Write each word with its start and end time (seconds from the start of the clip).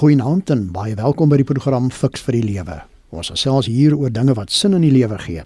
Goeienaand 0.00 0.48
en 0.50 0.62
baie 0.72 0.94
welkom 0.96 1.28
by 1.28 1.36
die 1.36 1.44
program 1.44 1.90
Fix 1.92 2.22
vir 2.24 2.38
die 2.38 2.46
Lewe. 2.46 2.78
Ons 3.12 3.28
gesels 3.28 3.66
hier 3.68 3.92
oor 3.92 4.08
dinge 4.08 4.32
wat 4.38 4.48
sin 4.48 4.72
in 4.72 4.86
die 4.86 4.92
lewe 4.94 5.18
gee. 5.20 5.42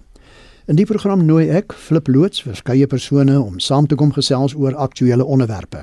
In 0.71 0.77
die 0.79 0.85
program 0.87 1.25
nooi 1.27 1.49
ek 1.51 1.73
Flip 1.75 2.07
Loots 2.07 2.45
verskeie 2.45 2.87
persone 2.87 3.35
om 3.35 3.57
saam 3.59 3.89
te 3.91 3.97
kom 3.99 4.13
gesels 4.15 4.55
oor 4.55 4.77
aktuelle 4.79 5.25
onderwerpe. 5.27 5.81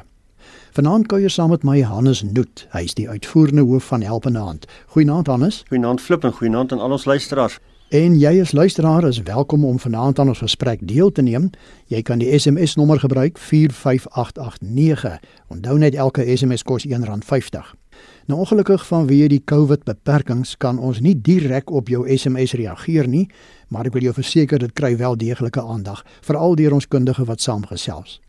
Vanaand 0.72 1.10
kuier 1.12 1.28
saam 1.28 1.52
met 1.52 1.66
my 1.68 1.82
Hannes 1.84 2.22
Noot. 2.24 2.64
Hy 2.72 2.82
is 2.88 2.96
die 2.96 3.04
uitvoerende 3.10 3.66
hoof 3.68 3.90
van 3.92 4.06
Helpende 4.08 4.40
Hand. 4.40 4.64
Goeienaand 4.96 5.28
Hannes. 5.28 5.60
Goeienaand 5.68 6.00
Flip 6.00 6.24
en 6.24 6.32
goeienaand 6.32 6.72
aan 6.72 6.80
al 6.80 6.96
ons 6.96 7.04
luisteraars. 7.04 7.58
En 7.92 8.16
jy 8.16 8.38
as 8.40 8.56
luisteraar 8.56 9.04
is 9.04 9.20
welkom 9.28 9.68
om 9.68 9.76
vanaand 9.84 10.24
aan 10.24 10.32
ons 10.32 10.40
gesprek 10.46 10.80
deel 10.88 11.12
te 11.12 11.20
neem. 11.20 11.52
Jy 11.92 12.00
kan 12.08 12.24
die 12.24 12.32
SMS 12.32 12.80
nommer 12.80 13.04
gebruik 13.04 13.36
45889. 13.36 15.20
Onthou 15.52 15.76
net 15.76 15.92
elke 15.92 16.24
SMS 16.24 16.64
kos 16.64 16.88
R1.50. 16.88 17.81
Nou 18.30 18.38
ongelukkig 18.38 18.84
vanweë 18.86 19.26
die 19.32 19.42
COVID 19.44 19.82
beperkings 19.84 20.54
kan 20.62 20.78
ons 20.78 21.00
nie 21.02 21.16
direk 21.18 21.70
op 21.74 21.88
jou 21.90 22.04
SMS 22.06 22.54
reageer 22.54 23.08
nie, 23.10 23.24
maar 23.68 23.88
ek 23.88 23.96
wil 23.96 24.06
jou 24.06 24.14
verseker 24.14 24.62
dit 24.62 24.74
kry 24.78 24.92
wel 25.00 25.16
deeglike 25.18 25.62
aandag, 25.62 26.04
veral 26.22 26.54
deur 26.54 26.76
ons 26.76 26.86
kundige 26.86 27.26
wat 27.26 27.42
saamgesels. 27.42 28.20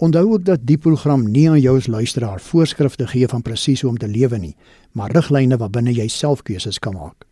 Onthou 0.00 0.32
ook 0.32 0.44
dat 0.44 0.64
die 0.68 0.78
program 0.80 1.26
nie 1.28 1.46
aan 1.50 1.60
jou 1.60 1.76
as 1.76 1.88
luisteraar 1.92 2.40
voorskrifte 2.40 3.06
gee 3.12 3.28
van 3.28 3.42
presies 3.42 3.84
hoe 3.84 3.90
om 3.90 3.98
te 4.00 4.08
lewe 4.08 4.38
nie, 4.38 4.56
maar 4.92 5.12
riglyne 5.12 5.56
waarbinne 5.60 5.92
jy 5.92 6.08
self 6.08 6.42
keuses 6.42 6.78
kan 6.78 6.96
maak. 6.96 7.24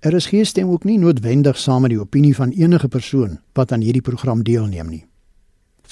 Er 0.00 0.14
is 0.14 0.26
geen 0.32 0.46
stem 0.46 0.68
ook 0.72 0.84
nie 0.84 0.98
noodwendig 0.98 1.58
saam 1.58 1.84
met 1.84 1.92
die 1.92 2.00
opinie 2.00 2.34
van 2.36 2.50
enige 2.50 2.88
persoon 2.88 3.38
wat 3.54 3.72
aan 3.72 3.84
hierdie 3.84 4.04
program 4.04 4.42
deelneem 4.42 4.88
nie. 4.88 5.04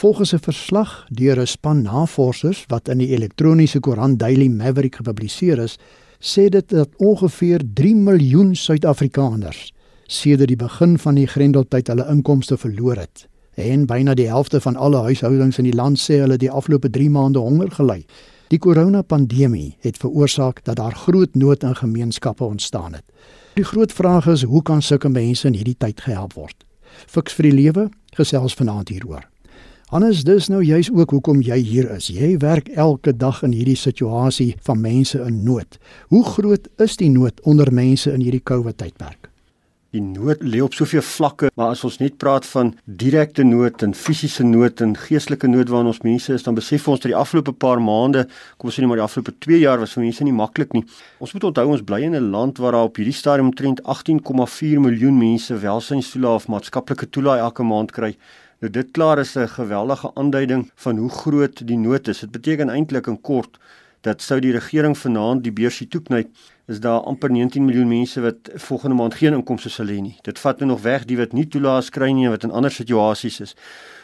Volgens 0.00 0.32
'n 0.32 0.38
verslag 0.38 1.06
deur 1.08 1.40
'n 1.40 1.46
span 1.46 1.82
navorsers 1.82 2.64
wat 2.66 2.88
in 2.88 2.98
die 2.98 3.08
elektroniese 3.08 3.80
koerant 3.80 4.18
Daily 4.18 4.46
Maverick 4.46 4.94
gepubliseer 4.94 5.58
is, 5.58 5.78
sê 6.18 6.48
dit 6.48 6.68
dat 6.68 6.88
ongeveer 6.96 7.60
3 7.74 7.94
miljoen 7.94 8.56
Suid-Afrikaners 8.56 9.72
sedert 10.06 10.48
die 10.48 10.56
begin 10.56 10.98
van 10.98 11.14
die 11.14 11.26
Grendeltyd 11.26 11.86
hulle 11.86 12.06
inkomste 12.08 12.56
verloor 12.56 12.96
het. 12.96 13.28
En 13.54 13.86
byna 13.86 14.14
die 14.14 14.26
helfte 14.26 14.60
van 14.60 14.76
alle 14.76 14.96
huishoudings 14.96 15.58
in 15.58 15.64
die 15.64 15.74
land 15.74 15.98
sê 15.98 16.14
hulle 16.14 16.36
die 16.36 16.50
afgelope 16.50 16.90
3 16.90 17.10
maande 17.10 17.38
honger 17.38 17.70
gely. 17.70 18.04
Die 18.48 18.58
koronapandemie 18.58 19.76
het 19.78 19.96
veroorsaak 19.96 20.64
dat 20.64 20.76
daar 20.76 20.94
groot 20.94 21.34
nood 21.34 21.62
in 21.62 21.76
gemeenskappe 21.76 22.44
ontstaan 22.44 22.92
het. 22.92 23.04
Die 23.54 23.64
groot 23.64 23.92
vraag 23.92 24.26
is 24.26 24.42
hoe 24.42 24.62
kan 24.62 24.82
sulke 24.82 25.08
mense 25.08 25.46
in 25.46 25.54
hierdie 25.54 25.76
tyd 25.78 26.00
gehelp 26.00 26.32
word? 26.32 26.64
Fiks 27.06 27.32
vir 27.32 27.42
die 27.42 27.54
lewe 27.62 27.90
gesels 28.10 28.54
vanaand 28.54 28.88
hieroor. 28.88 29.29
Hannes, 29.90 30.20
dis 30.22 30.46
nou 30.46 30.60
juis 30.62 30.86
ook 30.94 31.10
hoekom 31.16 31.40
jy 31.42 31.56
hier 31.66 31.88
is. 31.90 32.06
Jy 32.14 32.36
werk 32.38 32.68
elke 32.78 33.10
dag 33.10 33.40
in 33.42 33.50
hierdie 33.50 33.74
situasie 33.74 34.52
van 34.62 34.78
mense 34.78 35.18
in 35.18 35.40
nood. 35.42 35.80
Hoe 36.14 36.20
groot 36.28 36.68
is 36.78 36.94
die 37.00 37.08
nood 37.10 37.40
onder 37.42 37.72
mense 37.74 38.12
in 38.14 38.22
hierdie 38.22 38.44
COVID 38.46 38.76
tydperk? 38.78 39.26
Die 39.90 40.02
nood 40.04 40.44
lê 40.46 40.60
op 40.62 40.76
soveel 40.78 41.02
vlakke, 41.02 41.48
maar 41.58 41.72
as 41.74 41.80
ons 41.82 41.96
net 41.98 42.20
praat 42.22 42.44
van 42.52 42.68
direkte 43.02 43.42
nood 43.42 43.82
en 43.82 43.90
fisiese 43.98 44.46
nood 44.46 44.78
en 44.78 44.92
geestelike 44.94 45.50
nood 45.50 45.72
waarin 45.74 45.90
ons 45.90 45.98
mense 46.06 46.36
is, 46.38 46.44
dan 46.46 46.54
besef 46.54 46.86
ons 46.86 47.02
dat 47.02 47.10
die 47.10 47.16
afgelope 47.18 47.50
paar 47.58 47.82
maande, 47.82 48.28
kom 48.62 48.70
ons 48.70 48.78
sê 48.78 48.84
nie 48.84 48.92
maar 48.92 49.00
die 49.00 49.06
afgelope 49.08 49.34
2 49.42 49.58
jaar 49.58 49.82
was 49.82 49.96
vir 49.98 50.04
mense 50.04 50.22
nie 50.28 50.36
maklik 50.36 50.76
nie. 50.78 50.84
Ons 51.18 51.34
moet 51.34 51.48
onthou 51.50 51.64
ons 51.72 51.82
bly 51.88 52.04
in 52.06 52.14
'n 52.14 52.30
land 52.30 52.62
waar 52.62 52.78
daar 52.78 52.86
op 52.92 53.02
hierdie 53.02 53.16
stadium 53.22 53.50
omtrent 53.50 53.82
18,4 53.82 54.78
miljoen 54.86 55.18
mense 55.18 55.50
welsynstoelae 55.50 56.38
of 56.38 56.46
maatskaplike 56.46 57.10
toelae 57.10 57.42
elke 57.42 57.66
maand 57.66 57.90
kry. 57.90 58.14
Nou 58.60 58.68
dit 58.72 58.90
klaar 58.92 59.18
is 59.18 59.34
'n 59.36 59.48
geweldige 59.48 60.10
aanduiding 60.14 60.70
van 60.74 60.96
hoe 60.96 61.10
groot 61.10 61.66
die 61.66 61.78
nood 61.78 62.08
is. 62.08 62.18
Dit 62.18 62.30
beteken 62.30 62.68
eintlik 62.68 63.06
in 63.06 63.20
kort 63.20 63.58
dat 64.00 64.22
sou 64.22 64.40
die 64.40 64.52
regering 64.52 64.98
vanaand 64.98 65.42
die 65.42 65.52
beursie 65.52 65.88
toeknyp, 65.88 66.28
is 66.66 66.80
daar 66.80 67.00
amper 67.00 67.30
19 67.30 67.64
miljoen 67.64 67.88
mense 67.88 68.20
wat 68.20 68.50
volgende 68.54 68.96
maand 68.96 69.14
geen 69.14 69.32
inkomste 69.32 69.68
sal 69.68 69.86
hê 69.86 70.00
nie. 70.00 70.18
Dit 70.22 70.38
vat 70.38 70.58
nou 70.58 70.70
nog 70.70 70.82
weg 70.82 71.04
die 71.04 71.16
wat 71.16 71.32
nie 71.32 71.48
toelaas 71.48 71.90
kry 71.90 72.10
nie 72.12 72.24
en 72.24 72.30
wat 72.30 72.44
in 72.44 72.50
ander 72.50 72.70
situasies 72.70 73.40
is. 73.40 73.56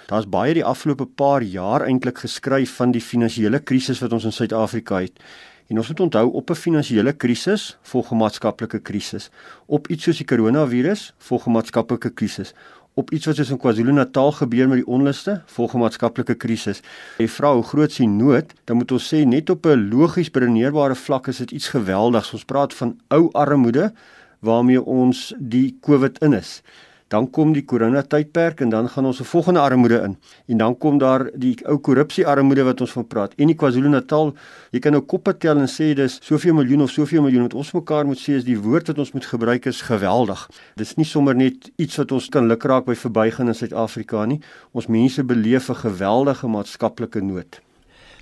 Daar's 0.07 0.29
baie 0.29 0.55
die 0.55 0.65
afgelope 0.65 1.07
paar 1.07 1.43
jaar 1.43 1.81
eintlik 1.81 2.19
geskryf 2.19 2.77
van 2.77 2.91
die 2.91 3.01
finansiële 3.01 3.59
krisis 3.59 4.01
wat 4.01 4.13
ons 4.13 4.25
in 4.25 4.33
Suid-Afrika 4.33 5.01
het. 5.01 5.21
En 5.69 5.79
ons 5.79 5.89
moet 5.89 6.01
onthou 6.01 6.33
op 6.33 6.51
'n 6.51 6.55
finansiële 6.55 7.13
krisis 7.13 7.79
volg 7.83 8.13
'n 8.13 8.17
maatskaplike 8.17 8.79
krisis. 8.79 9.31
Op 9.67 9.89
iets 9.89 10.03
soos 10.03 10.17
die 10.17 10.27
koronavirus 10.27 11.13
volg 11.19 11.47
'n 11.47 11.51
maatskaplike 11.51 12.11
krisis 12.11 12.55
op 12.97 13.11
iets 13.13 13.29
wat 13.29 13.37
soos 13.37 13.51
in 13.53 13.61
KwaZulu-Natal 13.61 14.33
gebeur 14.39 14.69
met 14.69 14.81
die 14.81 14.89
onluste, 14.89 15.41
volgens 15.53 15.83
maatskaplike 15.83 16.35
krisis. 16.41 16.81
Jy 17.21 17.29
vra 17.29 17.53
hoe 17.55 17.65
groot 17.65 17.93
is 17.93 18.01
die 18.01 18.09
nood? 18.09 18.55
Dan 18.65 18.81
moet 18.81 18.95
ons 18.97 19.09
sê 19.13 19.25
net 19.29 19.53
op 19.53 19.67
'n 19.67 19.89
logies 19.93 20.31
beredeneerbare 20.31 20.95
vlak 20.95 21.29
is 21.29 21.39
dit 21.45 21.51
iets 21.51 21.69
geweldigs. 21.69 22.33
Ons 22.33 22.45
praat 22.45 22.75
van 22.75 22.97
ou 23.09 23.29
armoede 23.33 23.93
waarmee 24.41 24.83
ons 24.83 25.35
die 25.39 25.77
COVID 25.81 26.19
in 26.19 26.33
is 26.33 26.63
dan 27.09 27.29
kom 27.31 27.53
die 27.55 27.63
korona 27.65 28.03
tydperk 28.03 28.61
en 28.65 28.73
dan 28.75 28.89
gaan 28.89 29.07
ons 29.07 29.21
'n 29.21 29.25
volgende 29.25 29.61
armoede 29.61 30.01
in. 30.03 30.17
En 30.47 30.57
dan 30.57 30.79
kom 30.79 30.99
daar 30.99 31.31
die 31.35 31.57
ou 31.65 31.79
korrupsie 31.79 32.27
armoede 32.27 32.63
wat 32.63 32.81
ons 32.81 32.93
van 32.93 33.07
praat. 33.07 33.33
En 33.37 33.47
die 33.47 33.55
KwaZulu-Natal, 33.55 34.35
jy 34.71 34.79
kan 34.79 34.93
nou 34.93 35.03
koppe 35.03 35.37
tel 35.39 35.59
en 35.59 35.69
sê 35.69 35.95
dis 35.95 36.19
soveel 36.23 36.55
miljoen 36.55 36.83
of 36.83 36.91
soveel 36.91 37.23
miljoen 37.23 37.43
wat 37.43 37.55
ons 37.55 37.73
mekaar 37.73 38.07
moet 38.07 38.19
sê 38.19 38.33
is 38.33 38.45
die 38.45 38.59
woord 38.59 38.87
wat 38.87 38.99
ons 38.99 39.13
moet 39.13 39.27
gebruik 39.27 39.67
is 39.67 39.81
geweldig. 39.81 40.49
Dis 40.77 40.97
nie 40.97 41.05
sommer 41.05 41.35
net 41.35 41.71
iets 41.77 41.97
wat 41.97 42.13
ons 42.13 42.29
kan 42.29 42.47
lukraak 42.47 42.85
by 42.85 42.95
verbygaan 42.95 43.49
in 43.49 43.55
Suid-Afrika 43.55 44.25
nie. 44.25 44.41
Ons 44.73 44.87
mense 44.87 45.25
beleef 45.25 45.69
'n 45.71 45.75
geweldige 45.75 46.47
maatskaplike 46.47 47.21
nood. 47.21 47.61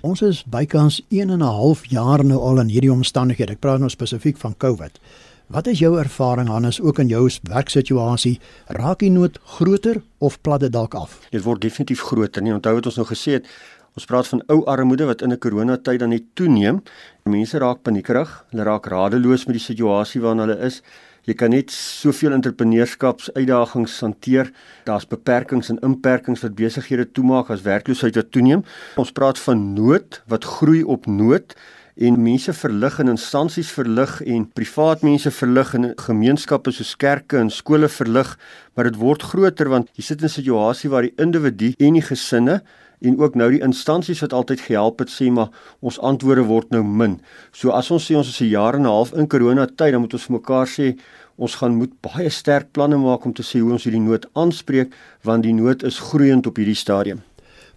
Ons 0.01 0.21
is 0.21 0.43
bykans 0.43 1.01
1 1.09 1.29
en 1.29 1.39
'n 1.39 1.41
half 1.41 1.85
jaar 1.85 2.23
nou 2.25 2.39
al 2.39 2.59
in 2.59 2.69
hierdie 2.69 2.91
omstandighede. 2.91 3.51
Ek 3.51 3.59
praat 3.59 3.79
nou 3.79 3.89
spesifiek 3.89 4.37
van 4.37 4.57
COVID. 4.57 4.99
Wat 5.45 5.67
is 5.67 5.77
jou 5.79 5.99
ervaring 5.99 6.47
Hannes 6.49 6.79
ook 6.81 6.99
in 6.99 7.07
jou 7.07 7.27
werksituasie? 7.45 8.39
Raak 8.65 9.03
die 9.03 9.11
nood 9.13 9.37
groter 9.43 9.99
of 10.17 10.39
plat 10.41 10.63
dit 10.65 10.71
dalk 10.73 10.95
af? 10.97 11.19
Dit 11.29 11.43
word 11.45 11.61
definitief 11.61 12.01
groter. 12.01 12.41
Nie 12.41 12.55
onthou 12.55 12.73
wat 12.79 12.89
ons 12.89 12.97
nou 12.97 13.05
gesê 13.05 13.37
het. 13.37 13.49
Ons 13.93 14.09
praat 14.09 14.25
van 14.27 14.41
ou 14.49 14.63
armoede 14.65 15.05
wat 15.05 15.21
in 15.21 15.31
'n 15.31 15.37
koronatyd 15.37 15.99
dan 15.99 16.09
net 16.09 16.23
toeneem. 16.33 16.81
Mense 17.29 17.57
raak 17.57 17.83
paniekerig, 17.83 18.45
hulle 18.49 18.63
raak 18.63 18.85
radeloos 18.85 19.45
met 19.45 19.55
die 19.55 19.65
situasie 19.65 20.21
waarin 20.21 20.39
hulle 20.39 20.57
is. 20.65 20.81
Jy 21.25 21.33
kan 21.33 21.49
net 21.49 21.71
soveel 21.71 22.31
entrepreneurskapsuitdagings 22.31 23.99
hanteer. 23.99 24.51
Daar's 24.85 25.05
beperkings 25.05 25.69
en 25.69 25.79
inperkings 25.79 26.41
wat 26.41 26.55
besighede 26.55 27.11
toemaak 27.11 27.49
as 27.49 27.61
werkloosheid 27.61 28.15
wat 28.15 28.31
toeneem. 28.31 28.63
Ons 28.95 29.11
praat 29.11 29.39
van 29.39 29.73
nood 29.73 30.21
wat 30.27 30.43
groei 30.43 30.83
op 30.83 31.05
nood 31.05 31.55
en 31.95 32.17
mense 32.19 32.53
verlig 32.53 32.99
en 32.99 33.07
instansies 33.07 33.71
verlig 33.71 34.17
en 34.21 34.45
privaat 34.57 35.03
mense 35.07 35.31
verlig 35.31 35.73
en 35.77 35.93
gemeenskappe 36.07 36.73
soos 36.75 36.95
kerke 36.99 37.39
en 37.39 37.49
skole 37.49 37.87
verlig, 37.87 38.33
maar 38.75 38.89
dit 38.89 38.97
word 38.99 39.23
groter 39.23 39.71
want 39.71 39.87
jy 39.95 40.03
sit 40.03 40.19
in 40.19 40.27
'n 40.27 40.37
situasie 40.39 40.89
waar 40.89 41.07
die 41.07 41.15
individu 41.17 41.73
en 41.79 41.93
die 41.93 42.01
gesinne 42.01 42.61
en 43.01 43.17
ook 43.19 43.35
nou 43.35 43.49
die 43.51 43.61
instansies 43.63 44.21
wat 44.21 44.33
altyd 44.33 44.61
gehelp 44.67 44.99
het 44.99 45.09
sê 45.09 45.31
maar 45.31 45.49
ons 45.79 45.99
antwoorde 45.99 46.43
word 46.43 46.71
nou 46.71 46.83
min. 46.83 47.19
So 47.51 47.71
as 47.71 47.91
ons 47.91 48.05
sê 48.11 48.15
ons 48.15 48.27
is 48.27 48.41
'n 48.41 48.49
jaar 48.49 48.75
en 48.75 48.81
'n 48.81 48.91
half 48.91 49.13
in 49.13 49.27
corona 49.27 49.65
tyd, 49.65 49.91
dan 49.91 50.01
moet 50.01 50.13
ons 50.13 50.25
vir 50.25 50.37
mekaar 50.39 50.67
sê 50.67 50.97
ons 51.37 51.55
gaan 51.55 51.75
moet 51.75 51.91
baie 52.01 52.29
sterk 52.29 52.71
planne 52.71 52.97
maak 52.97 53.25
om 53.25 53.33
te 53.33 53.43
sê 53.43 53.59
hoe 53.59 53.71
ons 53.71 53.83
hierdie 53.83 54.01
nood 54.01 54.25
aanspreek 54.33 54.93
want 55.23 55.43
die 55.43 55.53
nood 55.53 55.83
is 55.83 55.99
groeiend 55.99 56.47
op 56.47 56.55
hierdie 56.57 56.75
stadium. 56.75 57.21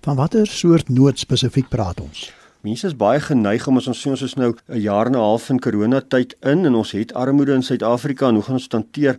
Van 0.02 0.16
watter 0.16 0.46
soort 0.46 0.88
nood 0.88 1.18
spesifiek 1.18 1.68
praat 1.68 2.00
ons? 2.00 2.32
Mense 2.66 2.88
is 2.88 2.94
baie 2.98 3.20
geneig 3.22 3.68
om 3.70 3.76
as 3.78 3.86
ons 3.86 4.00
sien 4.02 4.10
ons 4.16 4.22
is 4.26 4.32
nou 4.34 4.48
'n 4.50 4.80
jaar 4.82 5.06
en 5.06 5.14
'n 5.14 5.22
half 5.22 5.48
in 5.48 5.60
coronatyd 5.60 6.34
in 6.42 6.66
en 6.66 6.74
ons 6.74 6.90
het 6.90 7.14
armoede 7.14 7.54
in 7.54 7.62
Suid-Afrika 7.62 8.28
en 8.28 8.34
hoe 8.34 8.42
gaan 8.42 8.54
ons 8.54 8.66
hanteer? 8.70 9.16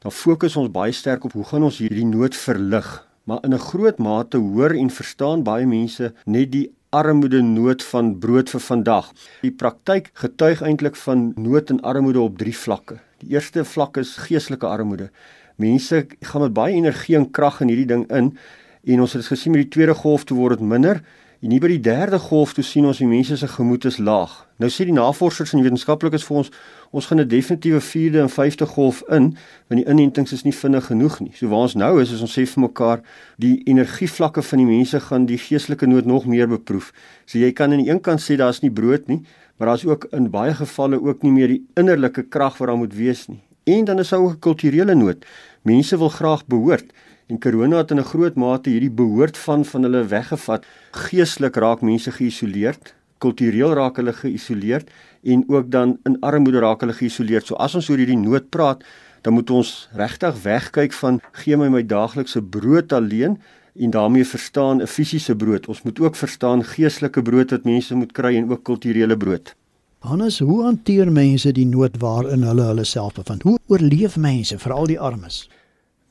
Dan 0.00 0.12
fokus 0.12 0.56
ons 0.56 0.70
baie 0.70 0.92
sterk 0.92 1.24
op 1.24 1.32
hoe 1.32 1.44
gaan 1.44 1.62
ons 1.62 1.78
hierdie 1.78 2.04
nood 2.04 2.36
verlig? 2.36 3.08
Maar 3.24 3.38
in 3.44 3.54
'n 3.54 3.58
groot 3.58 3.98
mate 3.98 4.36
hoor 4.36 4.74
en 4.74 4.90
verstaan 4.90 5.42
baie 5.42 5.66
mense 5.66 6.12
net 6.26 6.52
die 6.52 6.70
armoede 6.90 7.40
nood 7.40 7.82
van 7.82 8.18
brood 8.18 8.50
vir 8.50 8.60
vandag. 8.60 9.12
Die 9.40 9.50
praktyk 9.52 10.10
getuig 10.12 10.60
eintlik 10.60 10.96
van 10.96 11.32
nood 11.36 11.70
en 11.70 11.80
armoede 11.80 12.20
op 12.20 12.38
drie 12.38 12.56
vlakke. 12.56 12.98
Die 13.18 13.30
eerste 13.30 13.64
vlak 13.64 13.96
is 13.96 14.16
geestelike 14.16 14.66
armoede. 14.66 15.10
Mense 15.56 16.06
gaan 16.20 16.42
met 16.42 16.52
baie 16.52 16.74
energie 16.74 17.16
en 17.16 17.30
krag 17.30 17.60
in 17.60 17.68
hierdie 17.68 17.86
ding 17.86 18.10
in 18.10 18.36
en 18.84 19.00
ons 19.00 19.12
het 19.12 19.26
gesien 19.26 19.52
met 19.52 19.62
die 19.62 19.70
tweede 19.70 19.94
golf 19.94 20.24
toe 20.24 20.36
word 20.36 20.58
dit 20.58 20.68
minder 20.68 21.02
En 21.42 21.50
hier 21.50 21.58
by 21.58 21.72
die 21.72 21.82
derde 21.82 22.20
golf 22.22 22.52
toe 22.54 22.62
sien 22.62 22.84
ons 22.86 23.00
die 23.02 23.06
mense 23.10 23.34
se 23.34 23.48
gemoed 23.50 23.82
is 23.88 23.96
laag. 23.98 24.30
Nou 24.62 24.68
sê 24.70 24.84
die 24.86 24.94
navorsers 24.94 25.50
en 25.56 25.64
wetenskaplikes 25.64 26.22
vir 26.28 26.36
ons 26.38 26.50
ons 26.94 27.06
gaan 27.10 27.18
'n 27.18 27.26
definitiewe 27.26 27.80
vierde 27.80 28.20
en 28.20 28.30
vyfde 28.30 28.66
golf 28.66 29.02
in, 29.08 29.34
want 29.66 29.80
die 29.80 29.88
inentings 29.90 30.32
is 30.32 30.44
nie 30.44 30.54
vinnig 30.54 30.86
genoeg 30.86 31.18
nie. 31.20 31.32
So 31.34 31.48
waar 31.48 31.66
ons 31.66 31.74
nou 31.74 32.00
is, 32.00 32.12
is 32.12 32.20
ons 32.20 32.38
sê 32.38 32.46
vir 32.46 32.62
mekaar 32.62 33.02
die 33.38 33.62
energievlakke 33.64 34.42
van 34.42 34.58
die 34.58 34.66
mense 34.66 35.00
gaan 35.00 35.26
die 35.26 35.38
geestelike 35.38 35.86
nood 35.86 36.04
nog 36.06 36.26
meer 36.26 36.46
beproef. 36.46 36.92
So 37.26 37.38
jy 37.38 37.52
kan 37.52 37.72
aan 37.72 37.82
die 37.82 37.90
een 37.90 38.00
kant 38.00 38.20
sê 38.20 38.36
daar's 38.36 38.62
nie 38.62 38.70
brood 38.70 39.08
nie, 39.08 39.22
maar 39.58 39.68
daar's 39.68 39.84
ook 39.84 40.06
in 40.12 40.30
baie 40.30 40.54
gevalle 40.54 41.02
ook 41.02 41.22
nie 41.22 41.32
meer 41.32 41.48
die 41.48 41.66
innerlike 41.74 42.22
krag 42.22 42.58
wat 42.58 42.68
daar 42.68 42.78
moet 42.78 42.94
wees 42.94 43.26
nie. 43.26 43.42
En 43.64 43.84
dan 43.84 43.98
is 43.98 44.08
daar 44.08 44.20
ook 44.20 44.34
'n 44.34 44.38
kulturele 44.38 44.94
nood. 44.94 45.24
Mense 45.62 45.98
wil 45.98 46.08
graag 46.08 46.46
behoort. 46.46 46.92
En 47.26 47.38
corona 47.38 47.76
het 47.76 47.90
in 47.90 47.98
'n 47.98 48.10
groot 48.12 48.34
mate 48.34 48.70
hierdie 48.70 48.90
behoort 48.90 49.38
van 49.38 49.64
van 49.64 49.82
hulle 49.82 50.04
weggevat. 50.06 50.66
Geestelik 50.90 51.56
raak 51.56 51.80
mense 51.80 52.10
geïsoleerd. 52.10 52.94
kultureel 53.18 53.72
raak 53.72 53.96
hulle 53.96 54.12
geïsoleerd 54.12 54.90
en 55.22 55.44
ook 55.48 55.70
dan 55.70 55.98
in 56.08 56.20
armoede 56.20 56.58
raak 56.58 56.80
hulle 56.80 56.92
geïsoleerd. 56.92 57.46
So 57.46 57.54
as 57.54 57.74
ons 57.74 57.88
oor 57.88 57.96
hierdie 57.96 58.18
nood 58.18 58.48
praat, 58.48 58.84
dan 59.22 59.32
moet 59.32 59.50
ons 59.50 59.88
regtig 59.94 60.42
wegkyk 60.42 60.92
van 60.92 61.20
gee 61.32 61.56
my 61.56 61.68
my 61.68 61.86
daaglikse 61.86 62.42
brood 62.42 62.92
alleen 62.92 63.38
en 63.78 63.90
daarmee 63.90 64.26
verstaan 64.26 64.82
'n 64.82 64.86
fisiese 64.86 65.36
brood. 65.36 65.68
Ons 65.68 65.82
moet 65.82 66.00
ook 66.00 66.16
verstaan 66.16 66.64
geestelike 66.64 67.22
brood 67.22 67.50
wat 67.50 67.64
mense 67.64 67.94
moet 67.94 68.12
kry 68.12 68.36
en 68.36 68.50
ook 68.50 68.62
kulturele 68.62 69.16
brood. 69.16 69.54
Hannes, 69.98 70.38
hoe 70.38 70.62
hanteer 70.62 71.12
mense 71.12 71.52
die 71.52 71.66
nood 71.66 71.96
waarin 71.98 72.42
hulle 72.42 72.62
hulle 72.62 72.84
self 72.84 73.14
bevind? 73.14 73.42
Hoe 73.42 73.58
oorleef 73.66 74.16
mense, 74.16 74.58
veral 74.58 74.86
die 74.86 75.00
armes? 75.00 75.48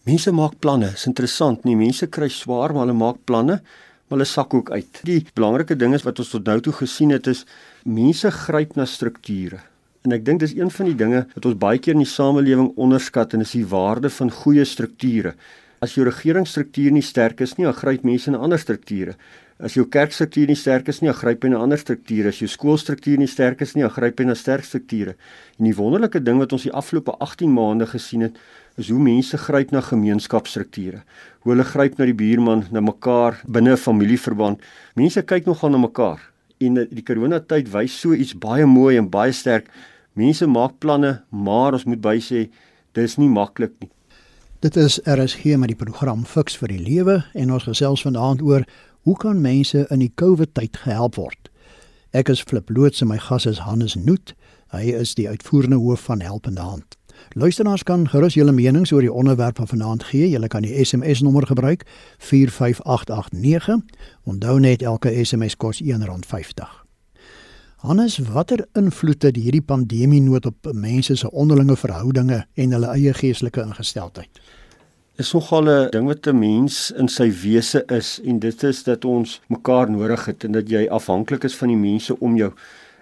Mense 0.02 0.32
maak 0.34 0.56
planne. 0.58 0.88
Dit 0.90 0.98
is 0.98 1.06
interessant, 1.06 1.66
nie 1.68 1.76
mense 1.78 2.08
kry 2.10 2.26
swaar, 2.34 2.72
maar 2.74 2.88
hulle 2.88 2.98
maak 2.98 3.20
planne, 3.30 3.60
maar 3.62 4.18
hulle 4.18 4.26
sak 4.26 4.56
ook 4.58 4.72
uit. 4.74 5.02
Die 5.06 5.20
belangrike 5.38 5.76
ding 5.78 5.94
is 5.94 6.02
wat 6.08 6.18
ons 6.24 6.32
tot 6.34 6.48
nou 6.50 6.56
toe 6.66 6.74
gesien 6.74 7.14
het 7.14 7.30
is 7.30 7.44
mense 7.86 8.32
gryp 8.34 8.74
na 8.80 8.88
strukture. 8.90 9.60
En 10.02 10.16
ek 10.18 10.26
dink 10.26 10.42
dis 10.42 10.56
een 10.58 10.74
van 10.74 10.90
die 10.90 10.98
dinge 10.98 11.22
wat 11.36 11.46
ons 11.46 11.60
baie 11.62 11.78
keer 11.78 11.94
in 11.94 12.02
die 12.02 12.10
samelewing 12.10 12.72
onderskat 12.82 13.36
en 13.38 13.46
is 13.46 13.54
die 13.54 13.68
waarde 13.70 14.10
van 14.10 14.34
goeie 14.42 14.66
strukture. 14.66 15.36
As 15.86 15.94
jou 15.94 16.08
regeringsstruktuur 16.10 16.98
nie 16.98 17.06
sterk 17.06 17.46
is 17.46 17.54
nie, 17.60 17.70
dan 17.70 17.78
gryp 17.78 18.02
mense 18.06 18.34
na 18.34 18.42
ander 18.42 18.62
strukture. 18.62 19.14
As 19.62 19.76
jou 19.78 19.84
kerkstruktuur 19.86 20.50
nie 20.50 20.58
sterk 20.58 20.88
is 20.90 21.04
nie, 21.04 21.12
dan 21.12 21.20
gryp 21.20 21.44
jy 21.46 21.52
na 21.54 21.60
ander 21.62 21.78
strukture. 21.78 22.32
As 22.34 22.40
jou 22.42 22.48
skoolstruktuur 22.50 23.22
nie 23.22 23.30
sterk 23.30 23.60
is 23.62 23.76
nie, 23.76 23.84
dan 23.86 23.94
gryp 23.94 24.18
jy 24.18 24.26
na 24.26 24.36
sterk 24.38 24.66
strukture. 24.66 25.14
En 25.62 25.68
die 25.68 25.76
wonderlike 25.78 26.24
ding 26.26 26.42
wat 26.42 26.56
ons 26.58 26.66
die 26.66 26.74
afgelope 26.74 27.14
18 27.22 27.54
maande 27.54 27.86
gesien 27.92 28.26
het, 28.26 28.40
is 28.78 28.90
hoe 28.90 29.00
mense 29.00 29.38
gryp 29.38 29.72
na 29.72 29.82
gemeenskapsstrukture. 29.82 31.02
Hoe 31.42 31.54
hulle 31.54 31.66
gryp 31.68 31.98
na 31.98 32.06
die 32.06 32.16
buurman, 32.16 32.66
na 32.72 32.80
mekaar 32.80 33.42
binne 33.48 33.72
'n 33.72 33.78
familieverband. 33.78 34.62
Mense 34.96 35.22
kyk 35.22 35.46
nogal 35.46 35.70
na 35.70 35.78
mekaar. 35.78 36.20
En 36.60 36.74
die 36.74 37.04
coronatyd 37.04 37.72
wys 37.72 38.00
so 38.00 38.14
iets 38.14 38.34
baie 38.34 38.66
mooi 38.66 38.98
en 38.98 39.10
baie 39.10 39.32
sterk. 39.32 39.68
Mense 40.14 40.48
maak 40.48 40.80
planne, 40.80 41.24
maar 41.30 41.74
ons 41.74 41.86
moet 41.86 42.02
bysê 42.02 42.50
dis 42.94 43.18
nie 43.18 43.30
maklik 43.30 43.72
nie. 43.80 43.90
Dit 44.62 44.76
is 44.76 45.00
RSG 45.06 45.58
met 45.58 45.70
die 45.70 45.86
program 45.86 46.26
Fix 46.26 46.56
vir 46.56 46.68
die 46.68 46.80
Lewe 46.80 47.24
en 47.34 47.52
ons 47.52 47.64
gesels 47.64 48.02
vanaand 48.02 48.42
oor 48.42 48.66
Hoe 49.02 49.18
kan 49.18 49.42
mense 49.42 49.88
in 49.90 50.00
die 50.00 50.12
COVID 50.16 50.54
tyd 50.54 50.78
gehelp 50.78 51.16
word? 51.18 51.50
Ek 52.14 52.30
is 52.30 52.44
Flip 52.46 52.70
Loots 52.70 53.02
en 53.02 53.10
my 53.10 53.18
gas 53.18 53.48
is 53.50 53.64
Hannes 53.66 53.96
Noot. 53.98 54.36
Hy 54.70 54.92
is 54.94 55.16
die 55.18 55.26
uitvoerende 55.26 55.80
hoof 55.82 56.06
van 56.06 56.22
Helpende 56.22 56.62
Hand. 56.62 57.01
Luisteraars 57.30 57.84
kan 57.84 58.08
gerus 58.10 58.34
julle 58.34 58.52
menings 58.52 58.92
oor 58.92 59.02
die 59.02 59.14
onderwerp 59.14 59.58
van 59.58 59.68
vanaand 59.68 60.04
gee. 60.04 60.30
Julle 60.30 60.48
kan 60.48 60.62
die 60.62 60.86
SMS 60.86 61.22
nommer 61.22 61.48
gebruik 61.48 61.86
45889. 62.18 63.80
Onthou 64.24 64.60
net 64.60 64.82
elke 64.82 65.24
SMS 65.24 65.58
kos 65.58 65.84
R1.50. 65.84 66.80
Hannes, 67.82 68.18
watter 68.18 68.66
invloed 68.74 69.24
het 69.24 69.36
hierdie 69.36 69.62
pandemie 69.62 70.22
nood 70.22 70.46
op 70.46 70.72
mense 70.74 71.16
se 71.16 71.32
onderlinge 71.32 71.76
verhoudinge 71.76 72.46
en 72.54 72.72
hulle 72.72 72.92
eie 72.94 73.14
geestelike 73.14 73.62
ingesteldheid? 73.62 74.42
is 75.22 75.34
nogal 75.34 75.66
'n 75.70 75.90
ding 75.90 76.06
wat 76.08 76.28
'n 76.28 76.40
mens 76.40 76.92
in 76.92 77.08
sy 77.08 77.30
wese 77.44 77.84
is 77.86 78.20
en 78.24 78.40
dit 78.40 78.64
is 78.64 78.84
dat 78.84 79.06
ons 79.06 79.42
mekaar 79.48 79.90
nodig 79.92 80.26
het 80.26 80.44
en 80.44 80.52
dat 80.52 80.70
jy 80.70 80.88
afhanklik 80.88 81.44
is 81.44 81.56
van 81.56 81.68
die 81.68 81.78
mense 81.78 82.20
om 82.20 82.36
jou. 82.38 82.52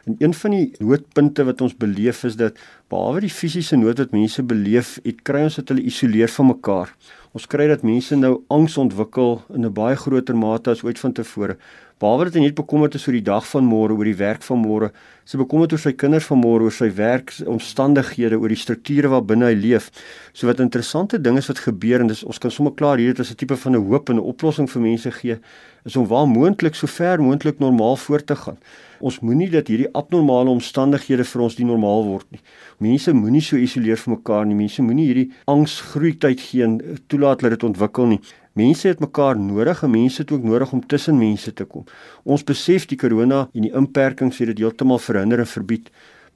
En 0.09 0.15
een 0.17 0.33
van 0.33 0.51
die 0.51 0.71
noodpunte 0.77 1.43
wat 1.45 1.59
ons 1.61 1.75
beleef 1.77 2.23
is 2.23 2.35
dat 2.35 2.55
behalwe 2.89 3.19
die 3.27 3.29
fisiese 3.29 3.77
nood 3.77 3.99
wat 4.01 4.13
mense 4.15 4.41
beleef, 4.41 4.95
het 5.03 5.19
kry 5.27 5.43
ons 5.45 5.59
dat 5.59 5.69
hulle 5.69 5.83
isoleer 5.85 6.31
van 6.33 6.47
mekaar. 6.49 6.95
Ons 7.37 7.45
kry 7.45 7.67
dat 7.69 7.85
mense 7.85 8.17
nou 8.17 8.39
angs 8.49 8.77
ontwikkel 8.81 9.43
in 9.53 9.65
'n 9.65 9.73
baie 9.73 9.95
groter 9.95 10.35
mate 10.35 10.71
as 10.71 10.81
ooit 10.83 10.97
vantevore. 10.99 11.57
Behalwe 11.99 12.23
dat 12.23 12.33
hy 12.33 12.39
net 12.39 12.55
bekommerd 12.55 12.95
is 12.95 13.07
oor 13.07 13.13
die 13.13 13.21
dag 13.21 13.45
van 13.47 13.63
môre, 13.63 13.93
oor 13.93 14.05
die 14.05 14.15
werk 14.15 14.41
van 14.41 14.57
môre, 14.57 14.91
sy 15.25 15.37
bekommerd 15.37 15.71
oor 15.73 15.79
sy 15.79 15.91
kinders 15.91 16.25
van 16.25 16.41
môre, 16.41 16.63
oor 16.63 16.71
sy 16.71 16.89
werksomstandighede, 16.89 18.39
oor 18.39 18.47
die 18.47 18.55
strukture 18.55 19.09
waarbinne 19.09 19.45
hy 19.45 19.53
leef. 19.53 19.91
So 20.33 20.47
wat 20.47 20.59
interessante 20.59 21.21
ding 21.21 21.37
is 21.37 21.47
wat 21.47 21.59
gebeur 21.59 21.99
en 21.99 22.07
dis 22.07 22.23
ons 22.23 22.39
kan 22.39 22.51
sommer 22.51 22.73
klaar 22.73 22.97
hier 22.97 23.13
dit 23.13 23.19
is 23.19 23.31
'n 23.31 23.35
tipe 23.35 23.55
van 23.55 23.75
'n 23.75 23.85
hoop 23.85 24.09
en 24.09 24.15
'n 24.15 24.25
oplossing 24.25 24.67
vir 24.69 24.81
mense 24.81 25.11
gee 25.11 25.39
is 25.85 25.95
om 25.95 26.07
waar 26.07 26.27
moontlik 26.27 26.75
so 26.75 26.87
ver 26.87 27.21
moontlik 27.21 27.59
normaal 27.59 27.95
voort 27.95 28.25
te 28.25 28.35
gaan. 28.35 28.57
Ons 28.99 29.21
moenie 29.23 29.47
dat 29.51 29.69
hierdie 29.71 29.87
abnormale 29.95 30.51
omstandighede 30.51 31.23
vir 31.23 31.43
ons 31.45 31.55
die 31.55 31.67
normaal 31.67 32.03
word 32.07 32.27
nie. 32.35 32.41
Mense 32.83 33.13
moenie 33.15 33.41
so 33.43 33.55
isoleer 33.55 33.99
van 34.01 34.17
mekaar 34.17 34.45
nie. 34.47 34.57
Mense 34.59 34.83
moenie 34.83 35.07
hierdie 35.07 35.29
angs 35.47 35.79
groei 35.93 36.17
tyd 36.19 36.43
gee 36.43 36.65
en 36.67 36.77
toelaat 37.07 37.45
dat 37.45 37.55
dit 37.55 37.65
ontwikkel 37.69 38.11
nie. 38.11 38.19
Mense 38.59 38.89
het 38.91 38.99
mekaar 38.99 39.39
nodig 39.39 39.83
en 39.83 39.93
mense 39.93 40.21
het 40.21 40.31
ook 40.35 40.43
nodig 40.43 40.73
om 40.75 40.83
tussen 40.83 41.17
mense 41.17 41.53
te 41.55 41.65
kom. 41.65 41.85
Ons 42.25 42.43
besef 42.43 42.89
die 42.91 42.99
corona 42.99 43.45
en 43.53 43.67
die 43.67 43.75
inperkings 43.75 44.41
het 44.43 44.51
dit 44.51 44.65
heeltemal 44.65 44.99
verhinder 44.99 45.39
en 45.39 45.47
verbied. 45.47 45.87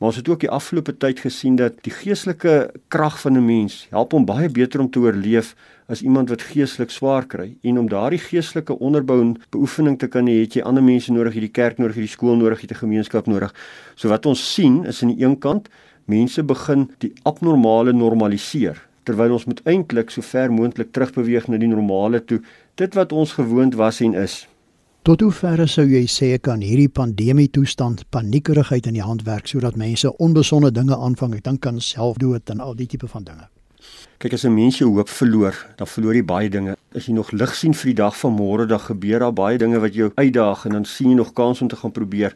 Maar 0.03 0.11
ons 0.11 0.19
het 0.19 0.29
ook 0.29 0.39
die 0.44 0.50
afgelope 0.51 0.97
tyd 1.00 1.21
gesien 1.23 1.55
dat 1.55 1.77
die 1.85 1.91
geestelike 1.95 2.73
krag 2.91 3.21
van 3.21 3.38
'n 3.39 3.45
mens 3.45 3.88
help 3.89 4.11
hom 4.11 4.25
baie 4.25 4.50
beter 4.50 4.79
om 4.79 4.89
te 4.89 5.00
oorleef 5.00 5.55
as 5.88 6.01
iemand 6.01 6.29
wat 6.29 6.41
geestelik 6.41 6.89
swaar 6.89 7.25
kry. 7.25 7.55
En 7.61 7.79
om 7.79 7.88
daardie 7.89 8.19
geestelike 8.19 8.79
onderbou 8.79 9.21
en 9.21 9.41
beoefening 9.50 10.00
te 10.00 10.07
kan 10.07 10.27
hê, 10.27 10.41
het 10.41 10.53
jy 10.53 10.61
ander 10.61 10.83
mense 10.83 11.11
nodig, 11.11 11.33
hierdie 11.33 11.51
kerk 11.51 11.77
nodig, 11.77 11.95
hierdie 11.95 12.11
skool 12.11 12.35
nodig, 12.35 12.59
hierdie 12.59 12.77
gemeenskap 12.77 13.25
nodig. 13.25 13.53
So 13.95 14.09
wat 14.09 14.25
ons 14.25 14.53
sien 14.53 14.85
is 14.85 15.01
aan 15.03 15.15
die 15.15 15.25
een 15.25 15.39
kant 15.39 15.69
mense 16.05 16.44
begin 16.44 16.91
die 16.97 17.13
abnormale 17.23 17.94
normaliseer 17.94 18.88
terwyl 19.03 19.31
ons 19.31 19.45
moet 19.45 19.61
eintlik 19.63 20.09
so 20.09 20.21
ver 20.21 20.51
moontlik 20.51 20.91
terugbeweeg 20.91 21.47
na 21.47 21.57
die 21.57 21.67
normale 21.67 22.25
toe, 22.25 22.41
dit 22.75 22.94
wat 22.94 23.11
ons 23.11 23.31
gewoond 23.31 23.75
was 23.75 24.01
en 24.01 24.13
is. 24.13 24.47
Tot 25.03 25.19
hoe 25.19 25.33
ver 25.35 25.59
sou 25.67 25.83
jy 25.83 26.05
sê 26.07 26.27
kan 26.39 26.61
hierdie 26.63 26.88
pandemie 26.88 27.50
toestand 27.51 28.05
paniekerigheid 28.15 28.85
in 28.88 28.95
die 28.95 29.03
hand 29.03 29.25
werk 29.27 29.50
sodat 29.51 29.75
mense 29.75 30.07
onbesonde 30.23 30.69
dinge 30.71 30.95
aanvang, 30.95 31.33
ek 31.35 31.44
dink 31.44 31.67
aan 31.67 31.81
selfdood 31.83 32.53
en 32.53 32.61
al 32.63 32.71
die 32.79 32.88
tipe 32.88 33.09
van 33.11 33.25
dinge. 33.27 33.50
Kyk 34.23 34.38
as 34.39 34.45
'n 34.45 34.55
mens 34.55 34.77
jou 34.79 34.88
hoop 34.95 35.09
verloor, 35.09 35.55
dan 35.75 35.88
verloor 35.88 36.15
jy 36.15 36.23
baie 36.23 36.50
dinge. 36.50 36.77
As 36.95 37.07
jy 37.07 37.13
nog 37.13 37.33
lig 37.33 37.53
sien 37.53 37.73
vir 37.73 37.91
die 37.91 38.00
dag 38.00 38.15
van 38.15 38.31
môre, 38.31 38.65
dan 38.65 38.79
gebeur 38.79 39.19
daar 39.19 39.33
baie 39.33 39.57
dinge 39.57 39.79
wat 39.79 39.94
jou 39.94 40.11
uitdaag 40.15 40.65
en 40.65 40.71
dan 40.71 40.85
sien 40.85 41.09
jy 41.09 41.15
nog 41.15 41.33
kans 41.33 41.61
om 41.61 41.67
te 41.67 41.75
gaan 41.75 41.91
probeer 41.91 42.33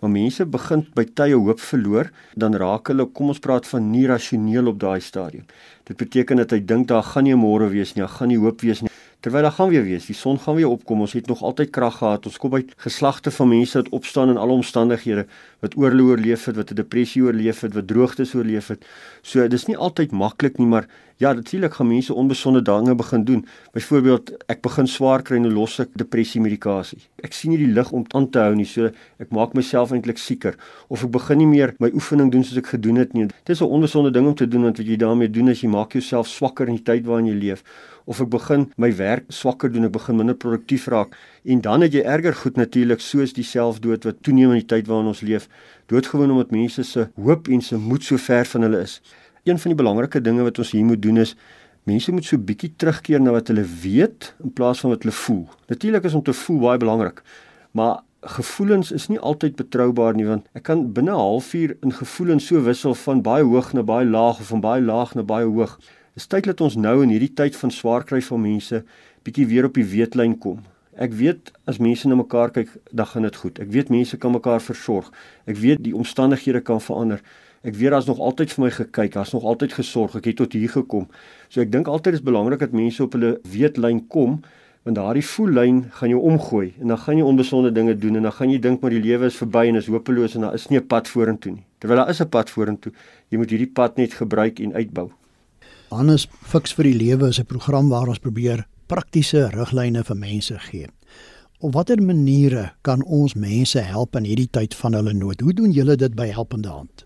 maar 0.00 0.10
mense 0.10 0.46
begin 0.46 0.86
by 0.96 1.04
tye 1.04 1.36
hoop 1.36 1.60
verloor, 1.60 2.10
dan 2.34 2.56
raak 2.56 2.88
hulle, 2.88 3.06
kom 3.12 3.28
ons 3.34 3.38
praat 3.42 3.66
van 3.68 3.90
nie 3.92 4.06
rasioneel 4.08 4.72
op 4.72 4.78
daai 4.80 5.00
stadium. 5.00 5.44
Dit 5.84 5.96
beteken 6.00 6.40
dat 6.40 6.54
hy 6.56 6.60
dink 6.64 6.88
daar 6.88 7.04
gaan 7.04 7.24
nie 7.28 7.36
môre 7.36 7.68
wees 7.68 7.94
nie, 7.94 8.04
daar 8.04 8.16
gaan 8.16 8.32
nie 8.32 8.40
hoop 8.40 8.64
wees 8.64 8.80
nie. 8.82 8.90
Terwyl 9.20 9.42
daar 9.42 9.52
gaan 9.52 9.68
weer 9.68 9.82
wees, 9.84 10.06
die 10.08 10.14
son 10.16 10.38
gaan 10.40 10.54
weer 10.56 10.68
opkom. 10.68 11.00
Ons 11.04 11.12
het 11.12 11.26
nog 11.28 11.42
altyd 11.44 11.70
krag 11.70 11.98
gehad. 12.00 12.24
Ons 12.26 12.38
kom 12.40 12.54
uit 12.54 12.70
geslagte 12.80 13.30
van 13.30 13.48
mense 13.48 13.76
wat 13.76 13.88
opstaan 13.92 14.32
in 14.32 14.40
alle 14.40 14.56
omstandighede, 14.56 15.26
wat 15.60 15.76
oorlog 15.76 16.14
oorleef 16.14 16.44
het, 16.48 16.56
wat 16.56 16.70
'n 16.70 16.74
depressie 16.74 17.22
oorleef 17.22 17.60
het, 17.60 17.74
wat 17.74 17.86
droogtes 17.86 18.34
oorleef 18.34 18.68
het. 18.68 18.86
So 19.22 19.48
dis 19.48 19.66
nie 19.66 19.76
altyd 19.76 20.10
maklik 20.10 20.58
nie, 20.58 20.66
maar 20.66 20.88
ja, 21.16 21.32
natuurlik 21.32 21.74
gaan 21.74 21.86
mense 21.86 22.14
onbesonde 22.14 22.62
dinge 22.62 22.94
begin 22.94 23.24
doen. 23.24 23.46
Byvoorbeeld, 23.72 24.32
ek 24.46 24.60
begin 24.60 24.86
swaar 24.86 25.22
kry 25.22 25.36
en 25.36 25.42
nou 25.42 25.52
los 25.52 25.78
ek 25.78 25.88
depressie 25.92 26.40
medikasie. 26.40 26.98
Ek 27.22 27.32
sien 27.32 27.50
nie 27.50 27.58
die 27.58 27.72
lig 27.72 27.92
om 27.92 28.04
aan 28.14 28.30
te 28.30 28.38
hou 28.38 28.54
nie, 28.54 28.64
so 28.64 28.88
ek 29.18 29.28
maak 29.30 29.52
myself 29.52 29.92
eintlik 29.92 30.18
sieker 30.18 30.56
of 30.88 31.04
ek 31.04 31.10
begin 31.10 31.38
nie 31.38 31.46
meer 31.46 31.74
my 31.78 31.90
oefening 31.92 32.32
doen 32.32 32.44
soos 32.44 32.56
ek 32.56 32.66
gedoen 32.66 32.96
het 32.96 33.12
nie. 33.12 33.26
Dit 33.44 33.50
is 33.50 33.60
'n 33.60 33.68
onbesonde 33.68 34.10
ding 34.10 34.26
om 34.26 34.34
te 34.34 34.48
doen 34.48 34.62
want 34.62 34.78
wat 34.78 34.86
jy 34.86 34.96
daarmee 34.96 35.28
doen 35.30 35.48
is 35.48 35.60
jy 35.60 35.68
maak 35.68 35.92
jouself 35.92 36.26
swakker 36.26 36.68
in 36.68 36.76
die 36.76 36.84
tyd 36.84 37.04
waarin 37.04 37.26
jy 37.26 37.34
leef 37.34 37.64
of 38.10 38.18
ek 38.24 38.30
begin 38.32 38.66
my 38.80 38.90
werk 38.98 39.28
swakker 39.30 39.70
doen, 39.70 39.86
ek 39.86 39.94
begin 39.94 40.18
minder 40.18 40.34
produktief 40.34 40.88
raak 40.90 41.14
en 41.46 41.62
dan 41.62 41.86
het 41.86 41.94
jy 41.94 42.02
erger 42.02 42.34
goed 42.42 42.58
natuurlik 42.58 43.02
soos 43.04 43.34
die 43.36 43.46
selfdood 43.46 44.08
wat 44.08 44.18
toeneem 44.26 44.56
in 44.56 44.62
die 44.64 44.70
tyd 44.72 44.90
waarin 44.90 45.12
ons 45.12 45.22
leef, 45.22 45.46
doodgewoon 45.92 46.34
omdat 46.34 46.50
mense 46.54 46.84
se 46.86 47.06
hoop 47.14 47.48
en 47.48 47.62
se 47.62 47.78
moed 47.78 48.06
so 48.06 48.18
ver 48.18 48.48
van 48.50 48.66
hulle 48.66 48.82
is. 48.82 48.98
Een 49.46 49.62
van 49.62 49.72
die 49.72 49.78
belangrike 49.78 50.20
dinge 50.20 50.42
wat 50.44 50.58
ons 50.58 50.74
hier 50.74 50.84
moet 50.84 51.02
doen 51.02 51.22
is 51.22 51.36
mense 51.88 52.12
moet 52.12 52.26
so 52.26 52.38
bietjie 52.50 52.72
terugkeer 52.76 53.22
na 53.22 53.32
wat 53.36 53.48
hulle 53.52 53.64
weet 53.84 54.32
in 54.44 54.52
plaas 54.58 54.82
van 54.82 54.92
wat 54.92 55.06
hulle 55.06 55.16
voel. 55.16 55.44
Natuurlik 55.70 56.10
is 56.10 56.18
om 56.18 56.24
te 56.26 56.34
voel 56.36 56.60
baie 56.66 56.82
belangrik, 56.82 57.22
maar 57.78 58.02
gevoelens 58.20 58.90
is 58.92 59.06
nie 59.08 59.18
altyd 59.18 59.56
betroubaar 59.56 60.18
nie 60.18 60.26
want 60.28 60.44
ek 60.58 60.66
kan 60.68 60.82
binne 60.92 61.14
'n 61.14 61.22
halfuur 61.22 61.76
in 61.80 61.92
gevoelens 61.92 62.46
so 62.46 62.60
wissel 62.60 62.94
van 62.94 63.22
baie 63.22 63.44
hoog 63.44 63.72
na 63.72 63.82
baie 63.82 64.04
laag 64.06 64.40
of 64.40 64.50
van 64.52 64.60
baie 64.60 64.82
laag 64.82 65.14
na 65.14 65.22
baie 65.22 65.46
hoog. 65.46 65.78
Dis 66.20 66.28
tyd 66.28 66.44
dat 66.50 66.58
ons 66.60 66.74
nou 66.76 66.98
in 67.00 67.08
hierdie 67.14 67.32
tyd 67.32 67.54
van 67.56 67.70
swaar 67.72 68.02
kry 68.04 68.18
vir 68.20 68.40
mense 68.42 68.78
bietjie 69.24 69.46
weer 69.48 69.64
op 69.70 69.78
die 69.78 69.86
weetlyn 69.88 70.34
kom. 70.36 70.58
Ek 71.00 71.14
weet 71.16 71.48
as 71.70 71.78
mense 71.80 72.10
na 72.10 72.18
mekaar 72.18 72.50
kyk, 72.52 72.74
dan 72.92 73.06
gaan 73.08 73.24
dit 73.24 73.36
goed. 73.40 73.60
Ek 73.64 73.70
weet 73.72 73.88
mense 73.88 74.18
kan 74.20 74.34
mekaar 74.34 74.60
versorg. 74.60 75.06
Ek 75.48 75.56
weet 75.56 75.80
die 75.86 75.94
omstandighede 75.96 76.60
kan 76.60 76.82
verander. 76.84 77.22
Ek 77.64 77.72
weet 77.72 77.94
daar's 77.96 78.08
nog 78.10 78.20
altyd 78.20 78.52
vir 78.52 78.64
my 78.66 78.68
gekyk, 78.76 79.14
daar's 79.14 79.32
nog 79.32 79.46
altyd 79.48 79.72
gesorg. 79.78 80.18
Ek 80.20 80.28
het 80.28 80.36
tot 80.42 80.52
hier 80.52 80.68
gekom. 80.68 81.06
So 81.48 81.64
ek 81.64 81.72
dink 81.72 81.88
altyd 81.88 82.18
is 82.18 82.24
belangrik 82.26 82.60
dat 82.60 82.76
mense 82.76 83.00
op 83.06 83.16
hulle 83.16 83.38
weetlyn 83.54 84.02
kom 84.12 84.42
want 84.84 84.96
daardie 84.96 85.24
voellyn 85.24 85.86
gaan 86.00 86.12
jou 86.12 86.20
omgooi 86.24 86.74
en 86.80 86.92
dan 86.92 87.00
gaan 87.00 87.16
jy 87.20 87.24
onbesonde 87.28 87.72
dinge 87.76 87.96
doen 88.00 88.16
en 88.16 88.28
dan 88.28 88.32
gaan 88.32 88.52
jy 88.52 88.60
dink 88.60 88.80
maar 88.84 88.92
die 88.92 89.00
lewe 89.04 89.28
is 89.28 89.36
verby 89.40 89.66
en 89.68 89.80
is 89.80 89.88
hopeloos 89.92 90.36
en 90.36 90.48
daar 90.48 90.56
is 90.56 90.68
nie 90.68 90.80
'n 90.80 90.86
pad 90.86 91.08
vorentoe 91.08 91.52
nie. 91.52 91.64
Terwyl 91.80 92.04
daar 92.04 92.12
is 92.12 92.20
'n 92.20 92.28
pad 92.28 92.50
vorentoe. 92.50 92.92
Jy 93.30 93.38
moet 93.38 93.50
hierdie 93.50 93.72
pad 93.72 93.96
net 93.96 94.12
gebruik 94.12 94.60
en 94.60 94.76
uitbou. 94.76 95.10
Hannes 95.90 96.28
Fix 96.46 96.70
vir 96.78 96.86
die 96.86 96.94
Lewe 96.94 97.28
is 97.28 97.40
'n 97.40 97.46
program 97.50 97.88
waar 97.90 98.06
ons 98.08 98.22
probeer 98.22 98.66
praktiese 98.86 99.50
riglyne 99.50 100.04
vir 100.04 100.16
mense 100.16 100.58
gee. 100.70 100.86
Op 101.58 101.72
watter 101.74 102.02
maniere 102.02 102.72
kan 102.82 103.02
ons 103.02 103.34
mense 103.34 103.78
help 103.78 104.16
in 104.16 104.24
hierdie 104.24 104.50
tyd 104.50 104.74
van 104.74 104.94
hulle 104.94 105.12
nood? 105.12 105.40
Hoe 105.40 105.52
doen 105.52 105.72
julle 105.72 105.96
dit 105.96 106.14
by 106.14 106.26
Helpende 106.26 106.68
Hand? 106.68 107.04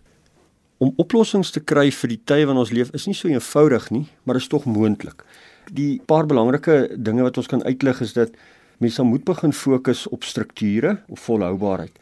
Om 0.79 0.93
oplossings 0.97 1.51
te 1.51 1.61
kry 1.61 1.91
vir 1.91 2.09
die 2.09 2.21
tye 2.25 2.45
waarin 2.45 2.61
ons 2.61 2.71
leef 2.71 2.91
is 2.93 3.07
nie 3.07 3.15
so 3.15 3.29
eenvoudig 3.29 3.91
nie, 3.91 4.07
maar 4.25 4.37
is 4.37 4.49
tog 4.49 4.65
moontlik. 4.65 5.25
Die 5.73 6.01
paar 6.07 6.27
belangrike 6.27 6.97
dinge 6.97 7.23
wat 7.23 7.37
ons 7.37 7.47
kan 7.47 7.63
uitlig 7.65 8.01
is 8.01 8.13
dat 8.13 8.31
mense 8.79 9.03
moet 9.03 9.25
begin 9.25 9.53
fokus 9.53 10.07
op 10.07 10.25
strukture 10.25 11.03
of 11.09 11.21
volhoubaarheid. 11.21 11.99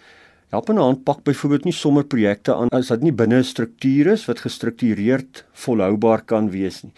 Helpende 0.52 0.82
Hand 0.84 1.04
pak 1.04 1.22
byvoorbeeld 1.24 1.64
nie 1.64 1.72
sommer 1.72 2.04
projekte 2.04 2.52
aan 2.52 2.68
as 2.76 2.90
dit 2.92 3.06
nie 3.06 3.12
binne 3.16 3.38
'n 3.40 3.44
struktuur 3.44 4.06
is 4.12 4.24
wat 4.28 4.40
gestruktureerd 4.44 5.44
volhoubaar 5.52 6.20
kan 6.28 6.50
wees 6.50 6.82
nie. 6.82 6.92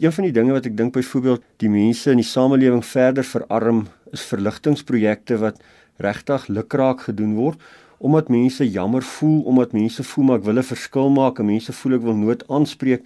Een 0.00 0.12
van 0.12 0.24
die 0.24 0.32
dinge 0.32 0.52
wat 0.52 0.66
ek 0.66 0.76
dink 0.76 0.92
byvoorbeeld 0.92 1.42
die 1.56 1.68
mense 1.68 2.10
in 2.10 2.16
die 2.16 2.24
samelewing 2.24 2.84
verder 2.84 3.24
verarm 3.24 3.88
is 4.12 4.24
verligtingprojekte 4.24 5.36
wat 5.36 5.60
regtig 5.98 6.48
lukraak 6.48 7.00
gedoen 7.00 7.34
word 7.34 7.60
omdat 7.98 8.28
mense 8.28 8.70
jammer 8.70 9.02
voel 9.02 9.42
omdat 9.42 9.72
mense 9.72 10.02
voel 10.02 10.24
maar 10.24 10.38
ek 10.38 10.44
wil 10.44 10.58
'n 10.58 10.70
verskil 10.72 11.10
maak 11.10 11.38
en 11.38 11.46
mense 11.46 11.72
voel 11.72 11.94
ek 11.94 12.02
wil 12.02 12.16
nood 12.16 12.48
aanspreek. 12.48 13.04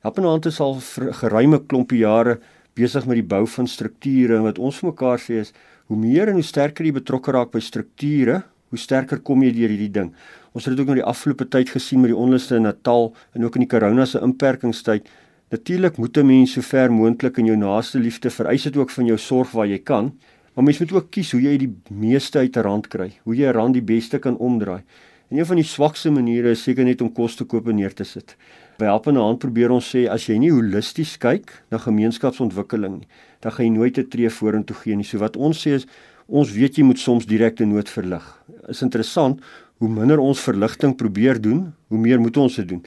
Helpende 0.00 0.28
Hand 0.28 0.46
is 0.46 0.60
al 0.60 0.80
geruime 1.20 1.58
klompie 1.58 1.98
jare 1.98 2.40
besig 2.74 3.04
met 3.06 3.16
die 3.16 3.28
bou 3.36 3.46
van 3.46 3.66
strukture 3.66 4.36
en 4.36 4.42
wat 4.42 4.58
ons 4.58 4.78
vir 4.78 4.90
mekaar 4.90 5.18
sê 5.18 5.40
is 5.40 5.52
hoe 5.88 5.96
meer 5.96 6.28
en 6.28 6.34
hoe 6.34 6.42
sterker 6.42 6.84
jy 6.84 6.92
betrokke 6.92 7.30
raak 7.30 7.50
by 7.52 7.60
strukture, 7.60 8.44
hoe 8.74 8.82
sterker 8.82 9.20
kom 9.22 9.42
jy 9.46 9.52
deur 9.54 9.70
hierdie 9.70 9.92
ding. 9.94 10.10
Ons 10.54 10.66
het 10.66 10.74
dit 10.74 10.82
ook 10.82 10.90
nou 10.90 10.98
die 10.98 11.06
afgelope 11.06 11.46
tyd 11.50 11.70
gesien 11.70 12.02
met 12.02 12.10
die 12.10 12.18
onluste 12.18 12.58
in 12.58 12.66
Natal 12.66 13.12
en 13.34 13.46
ook 13.46 13.56
in 13.58 13.64
die 13.64 13.70
corona 13.70 14.06
se 14.06 14.22
inperkingstyd. 14.22 15.06
Natuurlik 15.54 15.98
moet 15.98 16.18
'n 16.18 16.26
mens 16.26 16.52
so 16.52 16.60
ver 16.60 16.90
moontlik 16.90 17.38
in 17.38 17.46
jou 17.46 17.56
naaste 17.56 17.98
liefde 17.98 18.30
vereis 18.30 18.62
dit 18.62 18.76
ook 18.76 18.90
van 18.90 19.06
jou 19.06 19.18
sorg 19.18 19.50
waar 19.52 19.66
jy 19.66 19.78
kan. 19.78 20.12
Maar 20.54 20.64
mens 20.64 20.78
moet 20.78 20.92
ook 20.92 21.10
kies 21.10 21.32
hoe 21.32 21.40
jy 21.40 21.56
die 21.58 21.74
meeste 21.90 22.38
uit 22.38 22.56
'n 22.56 22.60
rand 22.60 22.88
kry, 22.88 23.12
hoe 23.22 23.34
jy 23.34 23.46
'n 23.46 23.52
rand 23.52 23.74
die 23.74 23.82
beste 23.82 24.18
kan 24.18 24.36
omdraai. 24.36 24.82
En 25.30 25.38
een 25.38 25.46
van 25.46 25.56
die 25.56 25.64
swakste 25.64 26.10
maniere 26.10 26.50
is 26.50 26.62
seker 26.62 26.84
net 26.84 27.00
om 27.00 27.12
kos 27.12 27.34
te 27.34 27.44
koop 27.44 27.68
en 27.68 27.74
neer 27.74 27.94
te 27.94 28.04
sit. 28.04 28.36
By 28.78 28.84
Helpende 28.84 29.20
Hand 29.20 29.38
probeer 29.38 29.70
ons 29.70 29.96
sê 29.96 30.08
as 30.10 30.26
jy 30.26 30.38
nie 30.38 30.50
holisties 30.50 31.16
kyk 31.16 31.50
na 31.70 31.78
gemeenskapsontwikkeling 31.78 32.98
nie, 32.98 33.08
dan 33.40 33.52
gaan 33.52 33.66
jy 33.66 33.72
nooit 33.72 33.98
'n 33.98 34.08
tree 34.08 34.30
vorentoe 34.30 34.76
gee 34.76 34.96
nie. 34.96 35.04
So 35.04 35.18
wat 35.18 35.36
ons 35.36 35.66
sê 35.66 35.74
is 35.74 35.86
ons 36.26 36.52
weet 36.52 36.76
jy 36.76 36.84
moet 36.84 36.98
soms 36.98 37.26
direkte 37.26 37.64
nood 37.64 37.88
verlig. 37.88 38.24
Is 38.68 38.82
interessant 38.82 39.40
hoe 39.82 39.88
minder 39.88 40.18
ons 40.18 40.40
verligting 40.40 40.94
probeer 40.96 41.40
doen, 41.40 41.74
hoe 41.88 41.98
meer 41.98 42.20
moet 42.20 42.36
ons 42.36 42.56
dit 42.56 42.68
doen. 42.68 42.82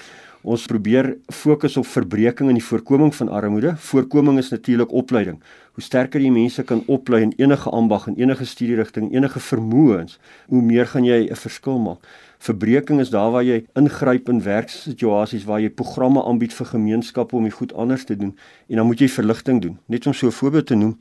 Ons 0.47 0.63
probeer 0.69 1.09
fokus 1.33 1.75
op 1.77 1.85
verbreeking 1.89 2.47
en 2.47 2.55
die 2.55 2.63
voorkoming 2.63 3.11
van 3.15 3.29
armoede. 3.29 3.73
Voorkoming 3.89 4.37
is 4.39 4.49
natuurlik 4.53 4.93
opleiding. 4.95 5.41
Hoe 5.75 5.83
sterker 5.83 6.23
jy 6.23 6.29
mense 6.31 6.63
kan 6.63 6.83
oplei 6.87 7.25
in 7.25 7.33
enige 7.37 7.69
ambag 7.69 8.07
en 8.07 8.15
enige 8.15 8.45
studierigting, 8.47 9.09
enige 9.13 9.41
vermoëns, 9.43 10.15
hoe 10.47 10.61
meer 10.61 10.87
gaan 10.87 11.03
jy 11.03 11.27
'n 11.27 11.35
verskil 11.35 11.79
maak. 11.79 12.07
Verbreeking 12.39 12.99
is 12.99 13.09
daar 13.09 13.31
waar 13.31 13.43
jy 13.43 13.65
ingryp 13.75 14.29
in 14.29 14.41
werksituasies 14.41 15.43
waar 15.43 15.59
jy 15.59 15.69
programme 15.69 16.23
aanbied 16.23 16.53
vir 16.53 16.65
gemeenskappe 16.65 17.35
om 17.35 17.43
dit 17.43 17.53
goed 17.53 17.73
anders 17.73 18.05
te 18.05 18.15
doen 18.15 18.37
en 18.69 18.75
dan 18.75 18.85
moet 18.85 18.99
jy 18.99 19.09
verligting 19.09 19.61
doen. 19.61 19.77
Net 19.87 20.07
om 20.07 20.13
so 20.13 20.27
'n 20.27 20.31
voorbeeld 20.31 20.65
te 20.65 20.75
noem, 20.75 20.97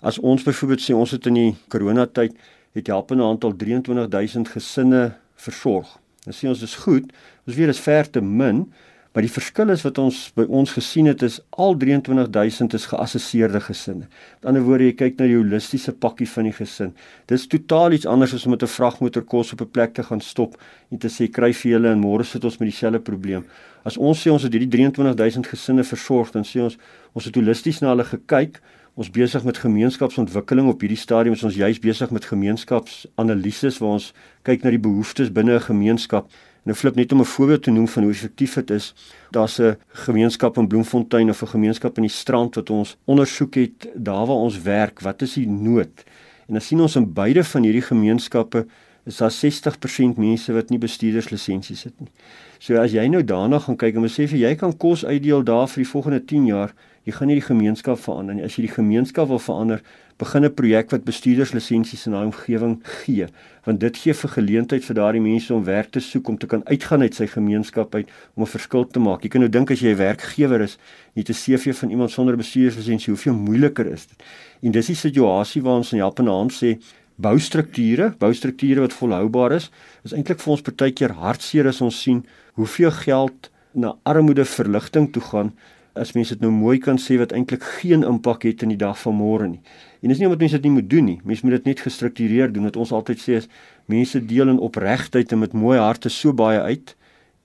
as 0.00 0.18
ons 0.18 0.42
byvoorbeeld 0.42 0.80
sê 0.80 0.94
ons 0.94 1.10
het 1.10 1.26
in 1.26 1.34
die 1.34 1.56
coronatyd 1.68 2.36
het 2.72 2.86
helpende 2.86 3.24
aantal 3.24 3.56
23000 3.56 4.48
gesinne 4.48 5.16
versorg. 5.34 5.98
Dan 6.24 6.34
sê 6.36 6.48
ons 6.48 6.60
dis 6.60 6.74
goed. 6.84 7.10
Ons 7.46 7.56
dit 7.56 7.68
is 7.68 7.80
ver 7.80 8.10
te 8.10 8.20
min, 8.20 8.66
Maar 9.10 9.24
die 9.26 9.32
verskil 9.32 9.72
is 9.74 9.80
wat 9.82 9.96
ons 9.98 10.18
by 10.38 10.44
ons 10.54 10.70
gesien 10.70 11.08
het 11.10 11.24
is 11.26 11.40
al 11.58 11.72
23000 11.74 12.76
is 12.78 12.84
geassesseerde 12.92 13.58
gesinne. 13.64 14.06
Met 14.38 14.46
ander 14.46 14.62
woorde, 14.62 14.86
jy 14.86 14.94
kyk 15.00 15.16
na 15.18 15.26
die 15.26 15.34
holistiese 15.34 15.90
pakkie 15.90 16.28
van 16.30 16.46
die 16.46 16.54
gesin. 16.54 16.92
Dis 17.26 17.48
totaal 17.50 17.96
iets 17.96 18.06
anders 18.06 18.36
as 18.36 18.46
om 18.46 18.54
met 18.54 18.62
'n 18.62 18.70
vragmotor 18.70 19.24
kos 19.26 19.52
op 19.52 19.62
'n 19.62 19.70
plek 19.70 19.94
te 19.94 20.04
gaan 20.06 20.20
stop 20.20 20.54
en 20.92 20.98
te 20.98 21.08
sê 21.08 21.26
kry 21.26 21.52
vir 21.52 21.72
julle 21.72 21.90
en 21.90 22.00
môre 22.00 22.24
sit 22.24 22.44
ons 22.44 22.58
met 22.58 22.70
dieselfde 22.70 23.00
probleem. 23.00 23.44
As 23.84 23.96
ons 23.96 24.26
sê 24.26 24.30
ons 24.30 24.42
het 24.42 24.52
hierdie 24.52 24.70
23000 24.70 25.46
gesinne 25.46 25.82
versorg, 25.82 26.30
dan 26.30 26.44
sê 26.44 26.60
ons 26.62 26.78
ons 27.12 27.24
het 27.24 27.34
holisties 27.34 27.80
na 27.80 27.88
hulle 27.88 28.04
gekyk. 28.04 28.60
Ons 28.94 29.10
besig 29.10 29.44
met 29.44 29.58
gemeenskapsontwikkeling 29.58 30.68
op 30.68 30.80
hierdie 30.80 30.98
stadium 30.98 31.34
is 31.34 31.44
ons 31.44 31.54
juis 31.54 31.78
besig 31.78 32.10
met 32.10 32.24
gemeenskapsanalises 32.24 33.78
waar 33.78 33.98
ons 33.98 34.12
kyk 34.42 34.62
na 34.62 34.70
die 34.70 34.82
behoeftes 34.82 35.32
binne 35.32 35.54
'n 35.54 35.60
gemeenskap 35.60 36.30
Nou 36.68 36.76
flip 36.76 36.94
net 36.94 37.12
om 37.12 37.20
'n 37.20 37.24
voorbeeld 37.24 37.62
te 37.62 37.70
noem 37.70 37.88
van 37.88 38.02
hoe 38.02 38.12
effektief 38.12 38.54
dit 38.54 38.70
is. 38.70 38.94
Daar's 39.30 39.58
'n 39.60 39.76
gemeenskap 39.88 40.56
in 40.56 40.66
Bloemfontein 40.66 41.28
of 41.28 41.42
'n 41.42 41.46
gemeenskap 41.46 41.96
in 41.96 42.02
die 42.02 42.10
strand 42.10 42.54
wat 42.54 42.70
ons 42.70 42.96
ondersoek 43.04 43.54
het 43.54 43.88
daar 43.94 44.26
waar 44.26 44.36
ons 44.36 44.62
werk, 44.62 45.00
wat 45.00 45.22
is 45.22 45.32
die 45.32 45.48
nood? 45.48 46.04
En 46.46 46.52
dan 46.54 46.60
sien 46.60 46.80
ons 46.80 46.96
in 46.96 47.12
beide 47.12 47.44
van 47.44 47.62
hierdie 47.62 47.82
gemeenskappe 47.82 48.66
is 49.04 49.16
daar 49.16 49.32
60% 49.32 50.20
mense 50.20 50.52
wat 50.52 50.70
nie 50.70 50.78
bestuurderslisensies 50.78 51.84
het 51.88 52.00
nie. 52.00 52.10
So 52.58 52.76
as 52.76 52.92
jy 52.92 53.06
nou 53.08 53.22
daarna 53.24 53.58
gaan 53.58 53.76
kyk 53.80 53.96
en 53.96 54.04
besef 54.04 54.32
jy 54.36 54.54
kan 54.60 54.76
kos 54.76 55.04
uitdeel 55.04 55.44
daar 55.44 55.68
vir 55.68 55.84
die 55.84 55.90
volgende 55.90 56.20
10 56.20 56.46
jaar, 56.46 56.74
jy 57.08 57.14
gaan 57.16 57.30
nie 57.30 57.38
die 57.38 57.46
gemeenskap 57.46 57.98
verander 57.98 58.36
nie. 58.36 58.44
As 58.44 58.58
jy 58.58 58.66
die 58.66 58.74
gemeenskap 58.74 59.30
wil 59.30 59.40
verander, 59.40 59.80
begin 60.20 60.44
'n 60.44 60.54
projek 60.54 60.90
wat 60.90 61.04
bestuurderslisensies 61.04 62.06
in 62.06 62.12
daai 62.12 62.26
omgewing 62.26 62.80
gee, 62.82 63.26
want 63.64 63.80
dit 63.80 63.96
gee 63.96 64.12
vir 64.12 64.30
geleentheid 64.30 64.84
vir 64.84 64.94
daardie 64.94 65.20
mense 65.20 65.54
om 65.54 65.64
werk 65.64 65.90
te 65.90 66.00
soek 66.00 66.28
om 66.28 66.36
te 66.38 66.46
kan 66.46 66.62
uitgaan 66.66 67.02
uit 67.02 67.14
sy 67.14 67.26
gemeenskap 67.26 67.94
uit 67.94 68.08
om 68.36 68.42
'n 68.42 68.46
verskil 68.46 68.84
te 68.86 69.00
maak. 69.00 69.22
Jy 69.22 69.28
kan 69.28 69.40
nou 69.40 69.50
dink 69.50 69.70
as 69.70 69.80
jy 69.80 69.92
'n 69.92 69.96
werkgewer 69.96 70.60
is, 70.60 70.78
nie 71.14 71.24
te 71.24 71.32
CV 71.32 71.74
van 71.74 71.90
iemand 71.90 72.10
sonder 72.10 72.36
bestuurderslisensie, 72.36 73.14
hoeveel 73.14 73.34
moeiliker 73.34 73.86
is 73.86 74.06
dit. 74.06 74.22
En 74.62 74.70
dis 74.70 74.86
die 74.86 74.94
situasie 74.96 75.62
waar 75.62 75.76
ons 75.76 75.92
in 75.92 75.98
helpende 75.98 76.30
hand 76.30 76.52
sê 76.52 76.78
boustrukture, 77.20 78.12
boustrukture 78.18 78.84
wat 78.84 78.96
volhoubaar 78.96 79.56
is, 79.58 79.70
is 80.04 80.14
eintlik 80.16 80.40
vir 80.42 80.54
ons 80.56 80.64
partykeer 80.66 81.16
hartseer 81.20 81.68
as 81.70 81.82
ons 81.84 81.98
sien 82.04 82.22
hoeveel 82.58 82.92
geld 83.02 83.50
na 83.72 83.94
armoede 84.08 84.44
verligting 84.48 85.10
toe 85.14 85.22
gaan 85.22 85.52
as 85.98 86.12
mense 86.14 86.34
dit 86.36 86.42
nou 86.44 86.52
mooi 86.54 86.78
kan 86.78 86.98
sê 87.02 87.16
wat 87.18 87.32
eintlik 87.34 87.64
geen 87.80 88.04
impak 88.06 88.44
het 88.46 88.62
in 88.62 88.72
die 88.72 88.78
dag 88.78 88.98
van 89.00 89.16
môre 89.16 89.48
nie. 89.50 89.60
En 90.00 90.12
dis 90.12 90.20
nie 90.20 90.28
omdat 90.28 90.44
mense 90.44 90.60
dit 90.60 90.68
nie 90.68 90.76
moet 90.78 90.90
doen 90.90 91.08
nie. 91.10 91.18
Mense 91.26 91.44
moet 91.46 91.58
dit 91.58 91.72
net 91.72 91.82
gestruktureer 91.82 92.52
doen. 92.54 92.68
Wat 92.70 92.78
ons 92.80 92.92
altyd 92.94 93.20
sê 93.20 93.40
is 93.40 93.48
mense 93.90 94.20
deel 94.30 94.52
in 94.54 94.62
opregtheid 94.62 95.32
en 95.34 95.42
met 95.42 95.56
mooi 95.56 95.78
harte 95.78 96.12
so 96.12 96.32
baie 96.36 96.60
uit 96.60 96.94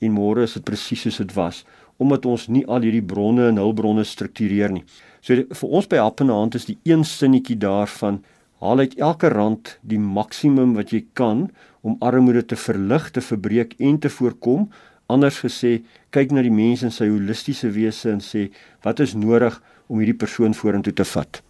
en 0.04 0.14
môre 0.14 0.46
is 0.46 0.54
dit 0.58 0.66
presies 0.66 1.08
soos 1.08 1.22
dit 1.24 1.34
was 1.38 1.66
omdat 1.96 2.26
ons 2.28 2.50
nie 2.52 2.66
al 2.68 2.84
hierdie 2.84 3.04
bronne 3.08 3.46
en 3.48 3.60
hulpbronne 3.62 4.04
struktureer 4.04 4.74
nie. 4.76 4.82
So 5.24 5.46
vir 5.48 5.76
ons 5.80 5.88
by 5.88 6.02
Helpende 6.02 6.36
Hand 6.36 6.58
is 6.60 6.68
die 6.68 6.76
een 6.84 7.06
sinnetjie 7.08 7.56
daarvan 7.56 8.18
haal 8.60 8.80
uit 8.80 8.98
elke 8.98 9.30
rand 9.30 9.78
die 9.82 10.00
maksimum 10.00 10.74
wat 10.76 10.92
jy 10.92 11.06
kan 11.14 11.50
om 11.82 11.98
armoede 12.00 12.46
te 12.46 12.56
verlig, 12.56 13.12
te 13.12 13.22
verbreek 13.22 13.76
en 13.80 14.00
te 14.00 14.10
voorkom 14.10 14.70
anders 15.12 15.40
gesê, 15.44 15.84
kyk 16.16 16.32
na 16.34 16.44
die 16.46 16.54
mens 16.54 16.84
in 16.86 16.94
sy 16.94 17.08
holistiese 17.12 17.70
wese 17.76 18.10
en 18.14 18.24
sê 18.24 18.48
wat 18.86 19.02
is 19.04 19.14
nodig 19.18 19.58
om 19.88 20.02
hierdie 20.02 20.18
persoon 20.18 20.56
vorentoe 20.58 20.94
te 20.96 21.06
vat. 21.06 21.42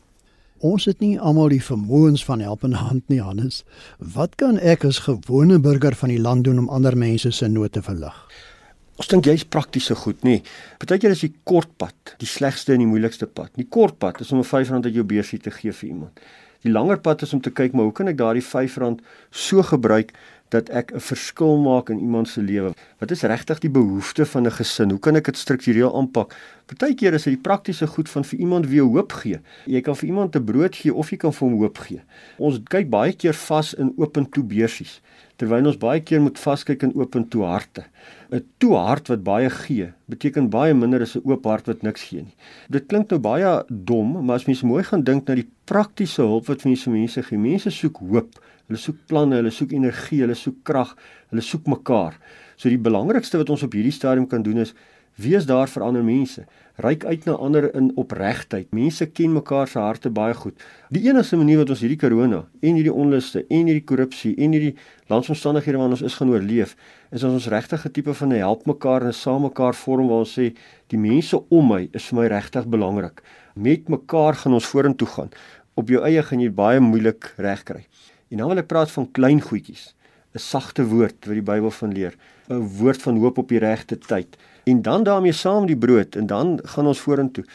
Ons 0.65 0.87
het 0.89 1.01
nie 1.03 1.17
almal 1.19 1.51
die 1.51 1.61
vermoëns 1.63 2.23
van 2.25 2.41
helpende 2.43 2.79
hand 2.79 3.03
nie, 3.11 3.21
Hannes. 3.21 3.63
Wat 3.99 4.37
kan 4.39 4.57
ek 4.59 4.85
as 4.87 5.03
gewone 5.05 5.59
burger 5.59 5.95
van 5.99 6.11
die 6.11 6.21
land 6.21 6.47
doen 6.47 6.61
om 6.63 6.69
ander 6.71 6.95
mense 6.97 7.31
se 7.35 7.47
nood 7.51 7.75
te 7.75 7.83
verlig? 7.85 8.15
Ons 8.95 9.11
dink 9.11 9.27
jy's 9.27 9.43
praktiese 9.43 9.95
goed, 9.99 10.21
nê. 10.23 10.39
Partykeer 10.79 11.11
is 11.11 11.25
die 11.25 11.33
kort 11.43 11.73
pad 11.77 12.15
die 12.21 12.29
slegste 12.31 12.73
en 12.73 12.85
die 12.85 12.87
moeilikste 12.87 13.27
pad. 13.27 13.51
Die 13.59 13.67
kort 13.67 13.99
pad 13.99 14.21
is 14.23 14.31
om 14.31 14.39
'n 14.39 14.47
R5 14.47 14.87
uit 14.87 14.95
jou 14.95 15.03
beursie 15.03 15.39
te 15.39 15.51
gee 15.51 15.71
vir 15.71 15.89
iemand. 15.89 16.19
Die 16.65 16.73
langer 16.73 16.97
pad 16.97 17.21
is 17.21 17.33
om 17.33 17.41
te 17.45 17.53
kyk 17.53 17.75
maar 17.77 17.85
hoe 17.85 17.93
kan 17.93 18.09
ek 18.09 18.17
daardie 18.17 18.41
R5 18.41 18.95
so 19.29 19.61
gebruik 19.61 20.15
dat 20.49 20.69
ek 20.69 20.93
'n 20.93 20.99
verskil 20.99 21.57
maak 21.57 21.89
in 21.89 21.99
iemand 21.99 22.27
se 22.27 22.41
lewe. 22.41 22.73
Wat 22.99 23.11
is 23.11 23.21
regtig 23.21 23.59
die 23.59 23.69
behoefte 23.69 24.25
van 24.25 24.45
'n 24.45 24.51
gesin? 24.51 24.89
Hoe 24.89 24.99
kan 24.99 25.15
ek 25.15 25.25
dit 25.25 25.37
struktureel 25.37 25.95
aanpak? 25.95 26.35
Partykeer 26.65 27.13
is 27.13 27.23
dit 27.23 27.33
die 27.33 27.41
praktiese 27.41 27.87
goed 27.87 28.09
van 28.09 28.23
vir 28.25 28.39
iemand 28.39 28.67
wie 28.67 28.81
hoop 28.81 29.11
gee. 29.11 29.39
Jy 29.65 29.81
kan 29.81 29.95
vir 29.95 30.07
iemand 30.07 30.35
'n 30.35 30.43
brood 30.43 30.75
gee 30.75 30.93
of 30.93 31.09
jy 31.09 31.17
kan 31.17 31.33
vir 31.33 31.49
hom 31.49 31.57
hoop 31.59 31.77
gee. 31.77 32.01
Ons 32.37 32.59
kyk 32.63 32.89
baie 32.89 33.13
keer 33.13 33.33
vas 33.33 33.73
in 33.73 33.93
oop 33.97 34.17
en 34.17 34.29
toe 34.29 34.43
beursies 34.43 35.01
terwyl 35.39 35.67
ons 35.67 35.79
baie 35.79 36.01
keer 36.03 36.21
moet 36.23 36.39
vaskyk 36.39 36.85
in 36.87 36.93
oop 36.95 37.15
en 37.19 37.25
toe 37.31 37.43
harte. 37.47 37.83
'n 38.31 38.43
Toe 38.59 38.75
hart 38.75 39.09
wat 39.11 39.23
baie 39.23 39.49
gee, 39.49 39.91
beteken 40.09 40.49
baie 40.49 40.73
minder 40.73 41.01
as 41.01 41.15
'n 41.15 41.23
oop 41.25 41.45
hart 41.45 41.67
wat 41.67 41.83
niks 41.83 42.03
gee 42.09 42.21
nie. 42.21 42.35
Dit 42.69 42.87
klink 42.87 43.09
nou 43.09 43.19
baie 43.19 43.63
dom, 43.69 44.25
maar 44.25 44.35
as 44.35 44.47
mens 44.47 44.63
mooi 44.63 44.83
gaan 44.83 45.03
dink 45.03 45.27
na 45.27 45.35
die 45.35 45.49
praktiese 45.65 46.21
hulp 46.21 46.47
wat 46.47 46.65
mense 46.65 46.89
mense 46.89 47.21
gee, 47.23 47.37
mense 47.37 47.69
soek 47.69 47.97
hoop. 47.97 48.39
Hulle 48.65 48.81
soek 48.81 48.97
planne, 49.09 49.37
hulle 49.37 49.51
soek 49.53 49.75
energie, 49.77 50.23
hulle 50.23 50.35
soek 50.37 50.63
krag, 50.65 50.95
hulle 51.29 51.41
soek 51.45 51.67
mekaar. 51.69 52.17
So 52.57 52.71
die 52.71 52.81
belangrikste 52.81 53.37
wat 53.37 53.51
ons 53.53 53.65
op 53.67 53.75
hierdie 53.77 53.93
stadium 53.93 54.25
kan 54.29 54.45
doen 54.45 54.63
is 54.63 54.73
wees 55.21 55.45
daar 55.47 55.69
vir 55.71 55.83
ander 55.85 56.03
mense. 56.03 56.43
Ryk 56.83 57.05
uit 57.05 57.25
na 57.25 57.37
ander 57.39 57.69
in 57.77 57.91
opregtheid. 57.95 58.67
Mense 58.75 59.05
ken 59.07 59.31
mekaar 59.37 59.69
se 59.71 59.79
harte 59.79 60.09
baie 60.11 60.33
goed. 60.35 60.57
Die 60.91 61.05
enigste 61.07 61.37
manier 61.39 61.61
wat 61.61 61.71
ons 61.71 61.83
hierdie 61.85 61.99
corona 62.01 62.41
en 62.59 62.75
hierdie 62.75 62.91
onluste 62.91 63.45
en 63.45 63.69
hierdie 63.69 63.85
korrupsie 63.87 64.33
en 64.35 64.57
hierdie 64.57 64.73
landsomstandighede 65.13 65.79
waarin 65.79 65.95
ons 65.95 66.03
is 66.03 66.17
gaan 66.19 66.33
oorleef, 66.33 66.75
is 67.11 67.23
as 67.23 67.31
ons 67.31 67.47
regtig 67.53 67.85
'n 67.85 67.91
tipe 67.91 68.13
van 68.13 68.33
'n 68.33 68.43
help 68.43 68.65
mekaar 68.65 69.05
en 69.05 69.13
saam 69.13 69.41
mekaar 69.41 69.73
vorm 69.73 70.07
waar 70.07 70.25
ons 70.25 70.37
sê 70.37 70.53
die 70.89 70.99
mense 70.99 71.37
om 71.49 71.67
my 71.67 71.89
is 71.93 72.09
vir 72.09 72.19
my 72.19 72.27
regtig 72.27 72.65
belangrik. 72.67 73.21
Met 73.55 73.87
mekaar 73.87 74.35
gaan 74.35 74.53
ons 74.53 74.65
vorentoe 74.65 75.07
gaan 75.07 75.29
op 75.75 75.89
jou 75.91 76.03
eie 76.07 76.23
gaan 76.23 76.39
jy 76.39 76.49
baie 76.49 76.79
moeilik 76.79 77.33
regkry. 77.37 77.85
En 78.29 78.37
dan 78.37 78.47
wil 78.47 78.57
ek 78.57 78.67
praat 78.67 78.91
van 78.91 79.11
klein 79.11 79.41
goedjies. 79.41 79.93
'n 80.35 80.39
Sagte 80.39 80.83
woord 80.85 81.25
wat 81.25 81.37
die 81.37 81.41
Bybel 81.41 81.71
van 81.71 81.93
leer, 81.93 82.15
'n 82.49 82.67
woord 82.79 83.01
van 83.01 83.17
hoop 83.17 83.37
op 83.37 83.49
die 83.49 83.59
regte 83.59 83.97
tyd. 83.97 84.37
En 84.65 84.81
dan 84.81 85.03
daarmee 85.03 85.31
saam 85.31 85.65
die 85.65 85.77
brood 85.77 86.15
en 86.15 86.25
dan 86.27 86.59
gaan 86.63 86.87
ons 86.87 86.99
vorentoe. 86.99 87.45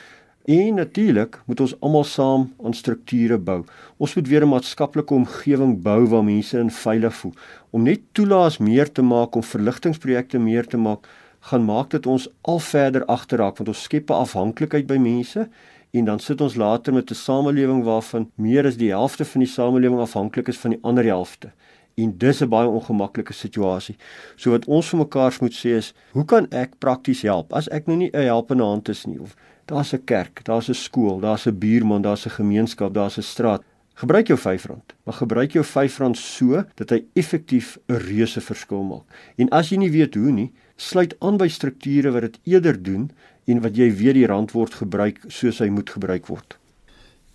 En 0.45 0.75
natuurlik 0.75 1.41
moet 1.47 1.61
ons 1.61 1.81
almal 1.81 2.05
saam 2.05 2.53
aan 2.65 2.75
strukture 2.75 3.39
bou. 3.39 3.65
Ons 3.97 4.15
moet 4.15 4.29
weer 4.29 4.43
'n 4.43 4.49
maatskaplike 4.49 5.15
omgewing 5.15 5.83
bou 5.83 6.07
waar 6.07 6.25
mense 6.25 6.59
in 6.59 6.71
veilig 6.71 7.15
voel. 7.15 7.35
Om 7.71 7.83
net 7.83 8.01
toelaas 8.13 8.59
meer 8.59 8.93
te 8.93 9.03
maak 9.03 9.35
om 9.35 9.43
verligtingprojekte 9.43 10.39
meer 10.39 10.67
te 10.67 10.77
maak, 10.77 11.07
gaan 11.41 11.65
maak 11.65 11.91
dit 11.91 12.07
ons 12.07 12.29
al 12.41 12.59
verder 12.59 13.05
agterraak 13.05 13.57
want 13.57 13.69
ons 13.69 13.83
skep 13.83 14.11
'n 14.11 14.23
afhanklikheid 14.25 14.87
by 14.87 14.97
mense 14.97 15.49
en 15.91 16.05
dan 16.05 16.19
sit 16.19 16.41
ons 16.41 16.55
later 16.55 16.93
met 16.93 17.11
'n 17.11 17.15
samelewing 17.15 17.83
waarvan 17.85 18.31
meer 18.35 18.67
as 18.67 18.77
die 18.77 18.91
helfte 18.91 19.25
van 19.25 19.41
die 19.41 19.51
samelewing 19.51 20.01
afhanklik 20.01 20.49
is 20.49 20.59
van 20.59 20.71
die 20.71 20.83
ander 20.83 21.05
helfte. 21.05 21.53
En 21.95 22.19
dis 22.19 22.41
'n 22.43 22.49
baie 22.49 22.69
ongemaklike 22.69 23.33
situasie. 23.33 23.97
So 24.37 24.51
wat 24.51 24.65
ons 24.65 24.89
vir 24.89 24.99
mekaar 24.99 25.37
moet 25.41 25.55
sê 25.55 25.77
is, 25.77 25.95
hoe 26.13 26.25
kan 26.25 26.47
ek 26.51 26.79
prakties 26.79 27.23
help 27.23 27.53
as 27.53 27.69
ek 27.69 27.87
nou 27.87 27.97
nie 27.97 28.11
'n 28.13 28.27
helpende 28.27 28.63
hand 28.63 28.89
is 28.89 29.07
nie 29.07 29.21
of 29.21 29.37
daar's 29.67 29.93
'n 29.93 30.05
kerk, 30.05 30.45
daar's 30.45 30.69
'n 30.69 30.75
skool, 30.75 31.21
daar's 31.21 31.47
'n 31.47 31.59
buurman, 31.59 32.03
daar's 32.03 32.27
'n 32.27 32.31
gemeenskap, 32.31 32.95
daar's 32.95 33.19
'n 33.19 33.23
straat. 33.23 33.63
Gebruik 33.95 34.27
jou 34.27 34.39
R5, 34.39 34.67
maar 35.05 35.15
gebruik 35.15 35.53
jou 35.53 35.65
R5 35.65 36.17
so 36.17 36.65
dat 36.75 36.91
hy 36.91 37.05
effektief 37.15 37.79
'n 37.89 37.95
reuse 37.95 38.41
verskil 38.41 38.83
maak. 38.83 39.03
En 39.37 39.49
as 39.49 39.69
jy 39.71 39.77
nie 39.77 39.91
weet 39.91 40.15
hoe 40.15 40.33
nie, 40.33 40.53
sluit 40.77 41.15
aan 41.21 41.37
by 41.37 41.49
strukture 41.49 42.11
wat 42.11 42.23
dit 42.23 42.39
eerder 42.45 42.83
doen 42.83 43.11
en 43.45 43.61
wat 43.61 43.77
jy 43.77 43.91
weet 43.95 44.15
die 44.15 44.27
rand 44.27 44.53
word 44.53 44.75
gebruik 44.75 45.19
soos 45.29 45.59
hy 45.59 45.69
moet 45.69 45.91
gebruik 45.91 46.27
word. 46.27 46.57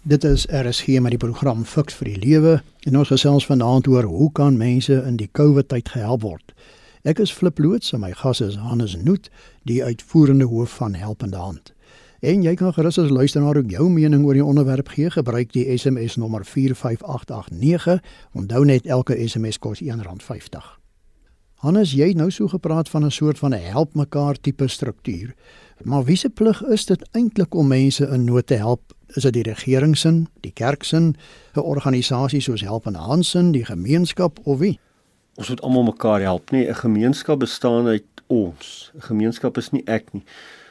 Dit 0.04 0.24
is 0.24 0.46
RSG 0.46 1.00
met 1.02 1.16
die 1.16 1.22
program 1.22 1.64
Fix 1.66 1.96
vir 1.98 2.12
die 2.12 2.20
Lewe 2.22 2.62
en 2.86 2.98
ons 2.98 3.10
gesels 3.10 3.46
vanaand 3.46 3.88
oor 3.88 4.04
hoe 4.04 4.32
kan 4.32 4.58
mense 4.58 4.94
in 4.94 5.18
die 5.18 5.30
COVID 5.32 5.68
tyd 5.68 5.90
gehelp 5.90 6.22
word. 6.22 6.54
Ek 7.06 7.20
is 7.20 7.34
Flip 7.34 7.58
Loots 7.60 7.94
en 7.94 8.02
my 8.02 8.12
gas 8.18 8.42
is 8.42 8.56
Hannes 8.58 8.96
Noot, 8.98 9.30
die 9.66 9.84
uitvoerende 9.84 10.46
hoof 10.46 10.78
van 10.78 10.94
Helpende 10.94 11.38
Hand. 11.38 11.74
En 12.26 12.42
jy 12.42 12.56
kan 12.58 12.74
gerus 12.74 12.98
as 12.98 13.12
luisteraar 13.14 13.58
ook 13.58 13.70
jou 13.70 13.90
mening 13.90 14.24
oor 14.26 14.34
die 14.34 14.46
onderwerp 14.46 14.88
gee. 14.96 15.10
Gebruik 15.14 15.52
die 15.54 15.68
SMS 15.78 16.16
nommer 16.16 16.46
45889. 16.46 18.02
Onthou 18.34 18.64
net 18.66 18.86
elke 18.86 19.18
SMS 19.28 19.60
kos 19.62 19.84
R1.50. 19.84 20.66
Hannes, 21.62 21.94
jy 21.94 22.08
het 22.14 22.18
nou 22.18 22.32
so 22.32 22.48
gepraat 22.48 22.90
van 22.90 23.06
'n 23.06 23.12
soort 23.12 23.40
van 23.40 23.54
'n 23.54 23.62
help 23.74 23.94
mekaar 23.94 24.36
tipe 24.42 24.68
struktuur. 24.68 25.36
Maar 25.84 26.04
wie 26.04 26.16
se 26.16 26.30
plig 26.30 26.64
is 26.64 26.86
dit 26.86 27.08
eintlik 27.12 27.54
om 27.54 27.68
mense 27.68 28.08
in 28.08 28.24
nood 28.24 28.48
te 28.48 28.56
help? 28.56 28.94
Is 29.08 29.24
dit 29.24 29.34
die 29.34 29.44
regering 29.44 29.98
se, 29.98 30.24
die 30.42 30.52
kerk 30.52 30.84
se, 30.84 30.98
'n 30.98 31.16
organisasie 31.54 32.42
soos 32.42 32.62
Help 32.62 32.86
en 32.86 32.96
Hand 32.96 33.26
se, 33.26 33.52
die 33.52 33.66
gemeenskap 33.66 34.40
of 34.44 34.60
wie? 34.60 34.80
Ons 35.36 35.50
moet 35.50 35.62
almal 35.62 35.84
mekaar 35.84 36.22
help, 36.22 36.52
nee, 36.52 36.70
'n 36.70 36.76
gemeenskap 36.76 37.40
bestaan 37.40 37.88
uit 37.88 38.06
ons. 38.28 38.92
'n 38.96 39.02
Gemeenskap 39.02 39.58
is 39.58 39.72
nie 39.72 39.84
ek 39.86 40.14
nie. 40.14 40.24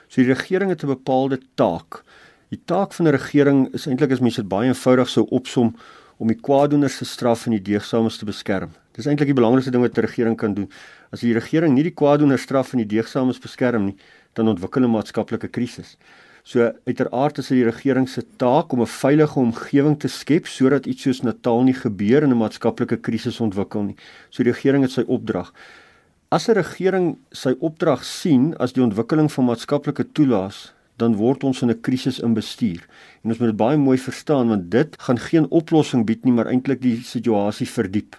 So 0.09 0.23
die 0.23 0.33
regering 0.33 0.71
het 0.71 0.83
'n 0.83 0.87
bepaalde 0.87 1.41
taak. 1.55 2.05
Die 2.49 2.61
taak 2.65 2.93
van 2.93 3.07
'n 3.07 3.11
regering 3.11 3.75
is 3.75 3.87
eintlik 3.87 4.13
as 4.13 4.21
mense 4.21 4.41
dit 4.41 4.49
baie 4.49 4.69
eenvoudig 4.69 5.09
sou 5.09 5.27
opsom 5.31 5.77
om 6.17 6.29
die 6.29 6.41
kwaadoeners 6.41 6.99
te 6.99 7.05
straf 7.05 7.47
en 7.47 7.53
die 7.53 7.63
deegsames 7.63 8.17
te 8.17 8.25
beskerm. 8.25 8.71
Dis 8.93 9.07
eintlik 9.07 9.27
die 9.27 9.35
belangrikste 9.35 9.71
ding 9.71 9.83
wat 9.83 9.99
'n 9.99 10.07
regering 10.07 10.37
kan 10.37 10.55
doen. 10.55 10.71
As 11.13 11.21
die 11.21 11.33
regering 11.33 11.75
nie 11.75 11.83
die 11.83 11.95
kwaadoeners 11.95 12.43
straf 12.43 12.73
en 12.73 12.79
die 12.79 12.87
deegsames 12.87 13.39
beskerm 13.39 13.85
nie, 13.85 13.97
dan 14.35 14.49
ontwikkel 14.49 14.83
'n 14.83 14.91
maatskaplike 14.91 15.49
krisis. 15.49 15.97
So 16.45 16.61
uiteraard 16.85 17.39
is 17.39 17.49
dit 17.49 17.63
die 17.63 17.71
regering 17.71 18.09
se 18.09 18.23
taak 18.37 18.73
om 18.73 18.83
'n 18.83 18.87
veilige 18.87 19.39
omgewing 19.39 19.99
te 19.99 20.09
skep 20.09 20.47
sodat 20.47 20.87
iets 20.87 21.03
soos 21.03 21.23
Natal 21.23 21.63
nie 21.63 21.75
gebeur 21.75 22.23
en 22.23 22.31
'n 22.31 22.37
maatskaplike 22.37 23.01
krisis 23.01 23.41
ontwikkel 23.41 23.83
nie. 23.83 23.97
So 24.31 24.43
die 24.43 24.53
regering 24.53 24.83
het 24.83 24.93
sy 24.93 25.05
opdrag. 25.07 25.53
As 26.29 26.49
'n 26.49 26.55
regering 26.55 27.17
sy 27.33 27.55
opdrag 27.61 28.05
sien 28.05 28.55
as 28.59 28.73
die 28.73 28.83
ontwikkeling 28.83 29.33
van 29.33 29.45
maatskaplike 29.45 30.13
toelaas, 30.13 30.75
dan 30.97 31.17
word 31.17 31.45
ons 31.45 31.63
in 31.63 31.71
'n 31.71 31.81
krisis 31.81 32.21
in 32.21 32.35
bestuur. 32.35 32.87
En 33.23 33.31
ons 33.31 33.39
moet 33.39 33.49
dit 33.49 33.57
baie 33.57 33.77
mooi 33.77 33.99
verstaan 33.99 34.49
want 34.49 34.71
dit 34.71 34.97
gaan 34.99 35.19
geen 35.19 35.51
oplossing 35.51 36.05
bied 36.07 36.25
nie, 36.25 36.33
maar 36.33 36.47
eintlik 36.47 36.81
die 36.81 37.03
situasie 37.03 37.69
verdiep. 37.69 38.17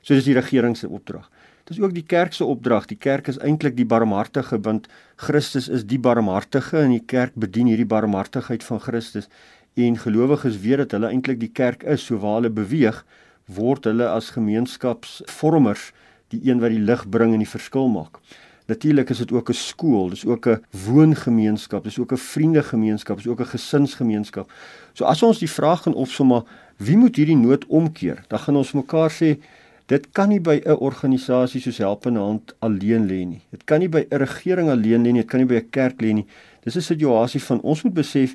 So 0.00 0.14
dis 0.14 0.24
die 0.24 0.34
regering 0.34 0.76
se 0.76 0.88
opdrag. 0.88 1.30
Dis 1.64 1.80
ook 1.80 1.94
die 1.96 2.04
kerk 2.04 2.34
se 2.36 2.44
opdrag. 2.44 2.84
Die 2.90 2.98
kerk 3.00 3.28
is 3.32 3.38
eintlik 3.40 3.76
die 3.76 3.86
barmhartige 3.88 4.58
want 4.66 4.88
Christus 5.16 5.68
is 5.72 5.86
die 5.88 5.98
barmhartige 5.98 6.82
en 6.82 6.92
die 6.92 7.04
kerk 7.12 7.32
bedien 7.40 7.70
hierdie 7.70 7.88
barmhartigheid 7.88 8.64
van 8.64 8.82
Christus. 8.84 9.30
En 9.74 9.96
gelowiges 9.98 10.58
weet 10.60 10.82
dat 10.84 10.98
hulle 10.98 11.08
eintlik 11.08 11.40
die 11.40 11.52
kerk 11.52 11.82
is, 11.82 12.04
so 12.04 12.20
waar 12.20 12.42
hulle 12.42 12.52
beweeg, 12.52 13.00
word 13.48 13.88
hulle 13.88 14.10
as 14.12 14.34
gemeenskapsvormers 14.36 15.92
die 16.34 16.42
een 16.44 16.60
wat 16.60 16.74
die 16.74 16.84
lig 16.84 17.08
bring 17.08 17.32
en 17.32 17.40
die 17.40 17.48
verskil 17.48 17.88
maak. 17.88 18.20
Natuurlik 18.68 19.10
is 19.12 19.24
dit 19.24 19.32
ook 19.32 19.48
'n 19.48 19.56
skool, 19.56 20.08
dis 20.10 20.26
ook 20.26 20.46
'n 20.46 20.60
woongemeenskap, 20.84 21.84
dis 21.84 21.98
ook 21.98 22.12
'n 22.12 22.16
vriendegemeenskap, 22.16 23.16
dis 23.16 23.26
ook 23.26 23.40
'n 23.40 23.56
gesinsgemeenskap. 23.56 24.52
So 24.92 25.04
as 25.04 25.22
ons 25.22 25.38
die 25.38 25.50
vraag 25.50 25.82
gaan 25.82 25.94
opsom 25.94 26.28
maar 26.28 26.44
wie 26.76 26.96
moet 26.96 27.16
hierdie 27.16 27.36
nood 27.36 27.66
omkeer? 27.66 28.24
Dan 28.28 28.38
gaan 28.38 28.56
ons 28.56 28.72
mekaar 28.72 29.10
sê 29.10 29.40
dit 29.86 30.06
kan 30.16 30.28
nie 30.28 30.40
by 30.40 30.60
'n 30.64 30.78
organisasie 30.80 31.60
soos 31.60 31.78
Helpende 31.78 32.20
Hand 32.20 32.54
alleen 32.60 33.06
lê 33.06 33.24
nie. 33.26 33.42
Dit 33.50 33.64
kan 33.64 33.80
nie 33.80 33.88
by 33.88 34.06
'n 34.10 34.18
regering 34.18 34.70
alleen 34.70 35.04
lê 35.04 35.12
nie, 35.12 35.22
dit 35.22 35.30
kan 35.30 35.40
nie 35.40 35.46
by 35.46 35.56
'n 35.56 35.70
kerk 35.70 36.00
lê 36.00 36.14
nie. 36.14 36.26
Dis 36.64 36.76
'n 36.76 36.80
situasie 36.80 37.40
van 37.40 37.60
ons 37.60 37.82
moet 37.82 37.94
besef 37.94 38.34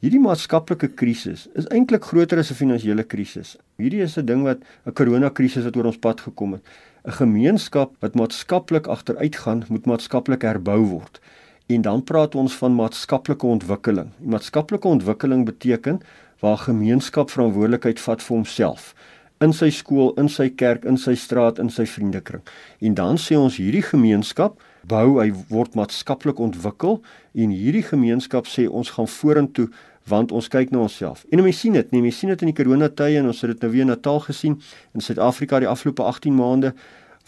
hierdie 0.00 0.20
maatskaplike 0.20 0.88
krisis 0.94 1.48
is 1.54 1.66
eintlik 1.66 2.04
groter 2.04 2.38
as 2.38 2.50
'n 2.50 2.54
finansiële 2.54 3.04
krisis. 3.04 3.56
Hierdie 3.78 4.02
is 4.02 4.18
'n 4.18 4.26
ding 4.26 4.42
wat 4.44 4.58
'n 4.86 4.92
koronakrisis 4.92 5.64
wat 5.64 5.76
oor 5.76 5.86
ons 5.86 5.98
pad 5.98 6.20
gekom 6.20 6.52
het. 6.52 6.62
'n 7.04 7.12
gemeenskap 7.12 7.92
wat 8.00 8.14
maatskaplik 8.14 8.86
agteruitgaan, 8.86 9.64
moet 9.68 9.86
maatskaplik 9.86 10.42
herbou 10.42 10.84
word. 10.84 11.20
En 11.66 11.82
dan 11.82 12.04
praat 12.04 12.34
ons 12.34 12.54
van 12.56 12.74
maatskaplike 12.74 13.46
ontwikkeling. 13.46 14.08
Maatskaplike 14.20 14.88
ontwikkeling 14.88 15.44
beteken 15.44 16.00
waar 16.40 16.58
gemeenskap 16.58 17.30
verantwoordelikheid 17.30 18.00
vat 18.00 18.22
vir 18.22 18.36
homself 18.36 18.94
in 19.40 19.52
sy 19.52 19.70
skool, 19.70 20.12
in 20.20 20.28
sy 20.28 20.48
kerk, 20.48 20.84
in 20.84 20.96
sy 20.96 21.14
straat, 21.14 21.58
in 21.58 21.70
sy 21.70 21.86
vriendekring. 21.86 22.42
En 22.80 22.94
dan 22.94 23.18
sê 23.20 23.36
ons 23.38 23.56
hierdie 23.56 23.82
gemeenskap 23.82 24.60
bou, 24.86 25.18
hy 25.20 25.30
word 25.48 25.74
maatskaplik 25.74 26.40
ontwikkel 26.40 27.00
en 27.34 27.50
hierdie 27.50 27.82
gemeenskap 27.82 28.46
sê 28.50 28.68
ons 28.68 28.90
gaan 28.96 29.10
vorentoe 29.10 29.68
want 30.10 30.32
ons 30.36 30.50
kyk 30.52 30.72
na 30.72 30.82
onsself. 30.84 31.24
En 31.32 31.40
mense 31.40 31.62
sien 31.62 31.72
dit, 31.72 31.92
nee, 31.92 32.04
mense 32.04 32.20
sien 32.20 32.32
dit 32.32 32.42
in 32.44 32.50
die 32.52 32.56
koronatye 32.56 33.22
en 33.22 33.30
ons 33.30 33.40
het 33.40 33.54
dit 33.54 33.64
nou 33.64 33.70
weer 33.72 33.86
in 33.86 33.92
Natal 33.92 34.20
gesien 34.26 34.58
in 34.92 35.04
Suid-Afrika 35.04 35.62
die 35.64 35.70
afgelope 35.70 36.04
18 36.04 36.36
maande 36.36 36.74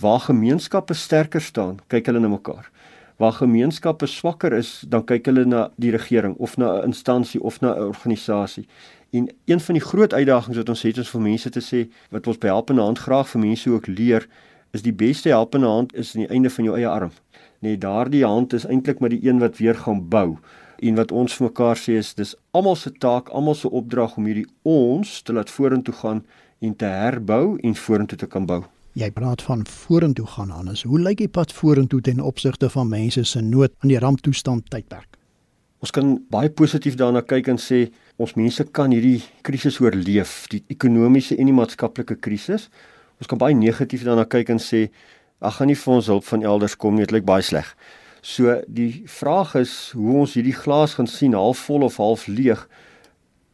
waar 0.00 0.20
gemeenskappe 0.26 0.94
sterker 0.94 1.40
staan, 1.40 1.78
kyk 1.88 2.10
hulle 2.10 2.20
na 2.20 2.28
mekaar. 2.28 2.68
Waar 3.16 3.32
gemeenskappe 3.32 4.04
swakker 4.12 4.52
is, 4.52 4.82
dan 4.84 5.06
kyk 5.08 5.30
hulle 5.30 5.46
na 5.48 5.62
die 5.80 5.94
regering 5.94 6.36
of 6.36 6.58
na 6.60 6.82
'n 6.82 6.92
instansie 6.92 7.40
of 7.40 7.60
na 7.60 7.72
'n 7.72 7.88
organisasie. 7.88 8.68
En 9.10 9.28
een 9.44 9.60
van 9.60 9.74
die 9.74 9.84
groot 9.84 10.12
uitdagings 10.12 10.56
wat 10.56 10.68
ons 10.68 10.82
het 10.82 10.96
is 10.96 11.08
vir 11.08 11.20
mense 11.20 11.50
te 11.50 11.62
sê 11.62 11.86
wat 12.10 12.26
ons 12.26 12.38
behelpende 12.38 12.82
hand 12.82 12.98
graag 12.98 13.28
vir 13.28 13.40
mense 13.40 13.70
ook 13.70 13.86
leer 13.86 14.28
is 14.70 14.82
die 14.82 14.92
beste 14.92 15.28
helpende 15.28 15.66
hand 15.66 15.94
is 15.94 16.14
aan 16.14 16.26
die 16.26 16.32
einde 16.34 16.50
van 16.50 16.64
jou 16.64 16.76
eie 16.76 16.88
arm. 16.88 17.12
Nee, 17.60 17.78
daardie 17.78 18.24
hand 18.24 18.52
is 18.52 18.66
eintlik 18.66 19.00
maar 19.00 19.14
die 19.14 19.22
een 19.28 19.38
wat 19.38 19.58
weer 19.58 19.74
gaan 19.74 20.08
bou 20.08 20.36
en 20.76 20.94
wat 20.94 21.12
ons 21.12 21.34
vir 21.38 21.48
mekaar 21.48 21.78
sê 21.80 21.96
is 22.00 22.14
dis 22.14 22.34
almal 22.50 22.76
se 22.76 22.92
taak, 22.92 23.28
almal 23.28 23.54
se 23.54 23.70
opdrag 23.70 24.16
om 24.16 24.26
hierdie 24.28 24.48
ons 24.62 25.22
te 25.22 25.32
laat 25.32 25.50
vorentoe 25.50 25.94
gaan 26.02 26.24
en 26.60 26.76
te 26.76 26.90
herbou 26.90 27.56
en 27.62 27.74
vorentoe 27.74 28.18
te 28.18 28.26
kan 28.26 28.46
bou. 28.46 28.62
Jy 28.96 29.10
praat 29.12 29.42
van 29.44 29.66
vorentoe 29.68 30.26
gaan 30.26 30.50
Hannes. 30.50 30.82
Hoe 30.88 31.00
lyk 31.00 31.18
die 31.20 31.28
pad 31.28 31.52
vorentoe 31.52 32.00
ten 32.00 32.20
opsigte 32.20 32.70
van 32.72 32.88
mense 32.88 33.24
se 33.24 33.40
nood 33.44 33.72
in 33.84 33.92
die 33.92 34.00
ramptoestand 34.00 34.70
tydperk? 34.72 35.16
Ons 35.84 35.92
kan 35.92 36.14
baie 36.32 36.48
positief 36.48 36.96
daarna 36.96 37.20
kyk 37.20 37.50
en 37.52 37.58
sê 37.60 37.90
ons 38.16 38.32
mense 38.38 38.64
kan 38.72 38.92
hierdie 38.94 39.20
krisis 39.44 39.76
oorleef, 39.82 40.46
die 40.48 40.62
ekonomiese 40.72 41.36
en 41.36 41.50
die 41.50 41.56
maatskaplike 41.56 42.16
krisis. 42.24 42.70
Ons 43.20 43.28
kan 43.28 43.40
baie 43.40 43.56
negatief 43.56 44.06
daarna 44.06 44.24
kyk 44.24 44.54
en 44.54 44.62
sê 44.62 44.86
ag 45.44 45.58
gaan 45.58 45.68
nie 45.68 45.76
vir 45.76 45.94
ons 45.98 46.08
hulp 46.08 46.24
van 46.30 46.46
elders 46.48 46.78
kom 46.80 46.96
nie, 46.96 47.04
dit 47.04 47.12
lyk 47.18 47.26
baie 47.28 47.44
sleg. 47.44 47.68
So 48.24 48.56
die 48.72 49.04
vraag 49.06 49.52
is 49.60 49.74
hoe 49.94 50.22
ons 50.22 50.38
hierdie 50.38 50.56
glas 50.56 50.96
gaan 50.96 51.10
sien, 51.10 51.36
half 51.36 51.60
vol 51.68 51.84
of 51.86 52.00
half 52.00 52.24
leeg. 52.26 52.64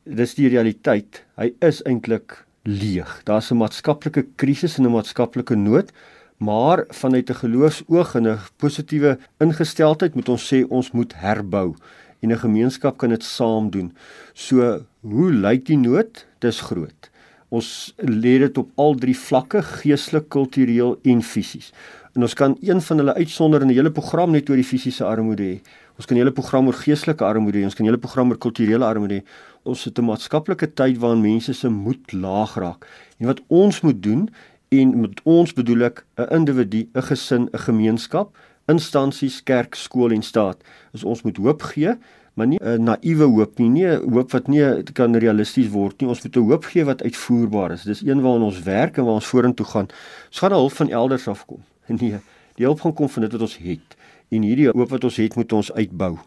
Dis 0.06 0.36
die 0.38 0.48
realiteit. 0.52 1.24
Hy 1.36 1.50
is 1.60 1.82
eintlik 1.90 2.38
leeg. 2.64 3.10
Daar's 3.26 3.50
'n 3.50 3.58
maatskaplike 3.58 4.26
krisis 4.36 4.78
en 4.78 4.86
'n 4.86 4.94
maatskaplike 4.94 5.56
nood, 5.56 5.90
maar 6.38 6.86
vanuit 6.88 7.28
'n 7.30 7.34
geloofsoog 7.34 8.14
en 8.14 8.28
'n 8.28 8.38
positiewe 8.56 9.18
ingesteldheid 9.40 10.14
moet 10.14 10.28
ons 10.28 10.54
sê 10.54 10.64
ons 10.68 10.92
moet 10.92 11.12
herbou 11.14 11.74
en 12.22 12.30
'n 12.30 12.38
gemeenskap 12.38 12.96
kan 12.96 13.08
dit 13.08 13.24
saam 13.24 13.70
doen. 13.70 13.92
So, 14.32 14.84
hoe 15.00 15.30
lyk 15.32 15.66
die 15.66 15.76
nood? 15.76 16.26
Dis 16.38 16.60
groot. 16.60 17.10
Ons 17.48 17.92
lê 17.96 18.38
dit 18.38 18.58
op 18.58 18.70
al 18.74 18.94
drie 18.94 19.16
vlakke: 19.18 19.62
geestelik, 19.62 20.28
kultureel 20.28 20.98
en 21.02 21.22
fisies. 21.22 21.72
En 22.12 22.22
ons 22.22 22.34
kan 22.34 22.56
een 22.60 22.80
van 22.80 22.96
hulle 22.96 23.14
uitsonder 23.14 23.60
in 23.60 23.68
'n 23.68 23.74
hele 23.74 23.90
program 23.90 24.30
net 24.30 24.48
oor 24.48 24.56
die 24.56 24.64
fisiese 24.64 25.04
armoede 25.04 25.42
hê. 25.42 25.60
Ons 25.96 26.06
kan 26.06 26.16
'n 26.16 26.20
hele 26.20 26.32
program 26.32 26.66
oor 26.66 26.74
geestelike 26.74 27.24
armoede 27.24 27.58
hê, 27.58 27.64
ons 27.64 27.74
kan 27.74 27.84
'n 27.84 27.88
hele 27.88 28.00
program 28.00 28.30
oor 28.30 28.38
kulturele 28.38 28.84
armoede 28.84 29.14
hê. 29.14 29.22
Ons 29.62 29.84
het 29.84 29.98
'n 29.98 30.04
maatskaplike 30.04 30.74
tyd 30.74 30.98
waarin 30.98 31.20
mense 31.20 31.52
se 31.52 31.68
moed 31.68 32.12
laag 32.12 32.54
raak. 32.54 32.86
En 33.18 33.26
wat 33.26 33.40
ons 33.48 33.80
moet 33.80 34.02
doen 34.02 34.28
en 34.68 35.00
met 35.00 35.20
ons 35.24 35.52
bedoel 35.52 35.82
ek 35.82 36.04
'n 36.16 36.34
individu, 36.34 36.88
'n 36.94 37.02
gesin, 37.02 37.48
'n 37.52 37.58
gemeenskap, 37.58 38.36
instansies, 38.66 39.42
kerk, 39.42 39.74
skool 39.74 40.10
en 40.10 40.22
staat, 40.22 40.58
is 40.92 41.04
ons 41.04 41.22
moet 41.22 41.36
hoop 41.36 41.62
gee 41.62 41.96
maar 42.32 42.46
nie 42.46 42.58
'n 42.62 42.82
naïewe 42.82 43.24
hoop 43.24 43.58
nie, 43.58 43.68
nie 43.68 43.86
'n 43.86 44.10
hoop 44.10 44.30
wat 44.30 44.48
nie 44.48 44.82
kan 44.92 45.16
realisties 45.16 45.68
word 45.68 46.00
nie. 46.00 46.08
Ons 46.08 46.22
moet 46.22 46.36
'n 46.36 46.40
hoop 46.40 46.64
gee 46.64 46.84
wat 46.84 47.02
uitvoerbaar 47.02 47.70
is. 47.72 47.82
Dis 47.82 48.02
een 48.02 48.20
waarna 48.20 48.44
ons 48.44 48.62
werk 48.62 48.96
en 48.96 49.04
waar 49.04 49.14
ons 49.14 49.26
vorentoe 49.26 49.66
gaan. 49.66 49.88
Ons 50.28 50.38
gaan 50.38 50.50
hulp 50.50 50.72
van 50.72 50.88
elders 50.88 51.28
afkom. 51.28 51.62
Nee, 51.86 52.20
die 52.54 52.64
hulp 52.64 52.80
gaan 52.80 52.92
kom 52.92 53.08
van 53.08 53.22
dit 53.22 53.32
wat 53.32 53.40
ons 53.40 53.56
het. 53.56 53.96
En 54.28 54.42
hierdie 54.42 54.68
hoop 54.68 54.88
wat 54.88 55.04
ons 55.04 55.16
het, 55.16 55.34
moet 55.34 55.52
ons 55.52 55.72
uitbou. 55.72 56.18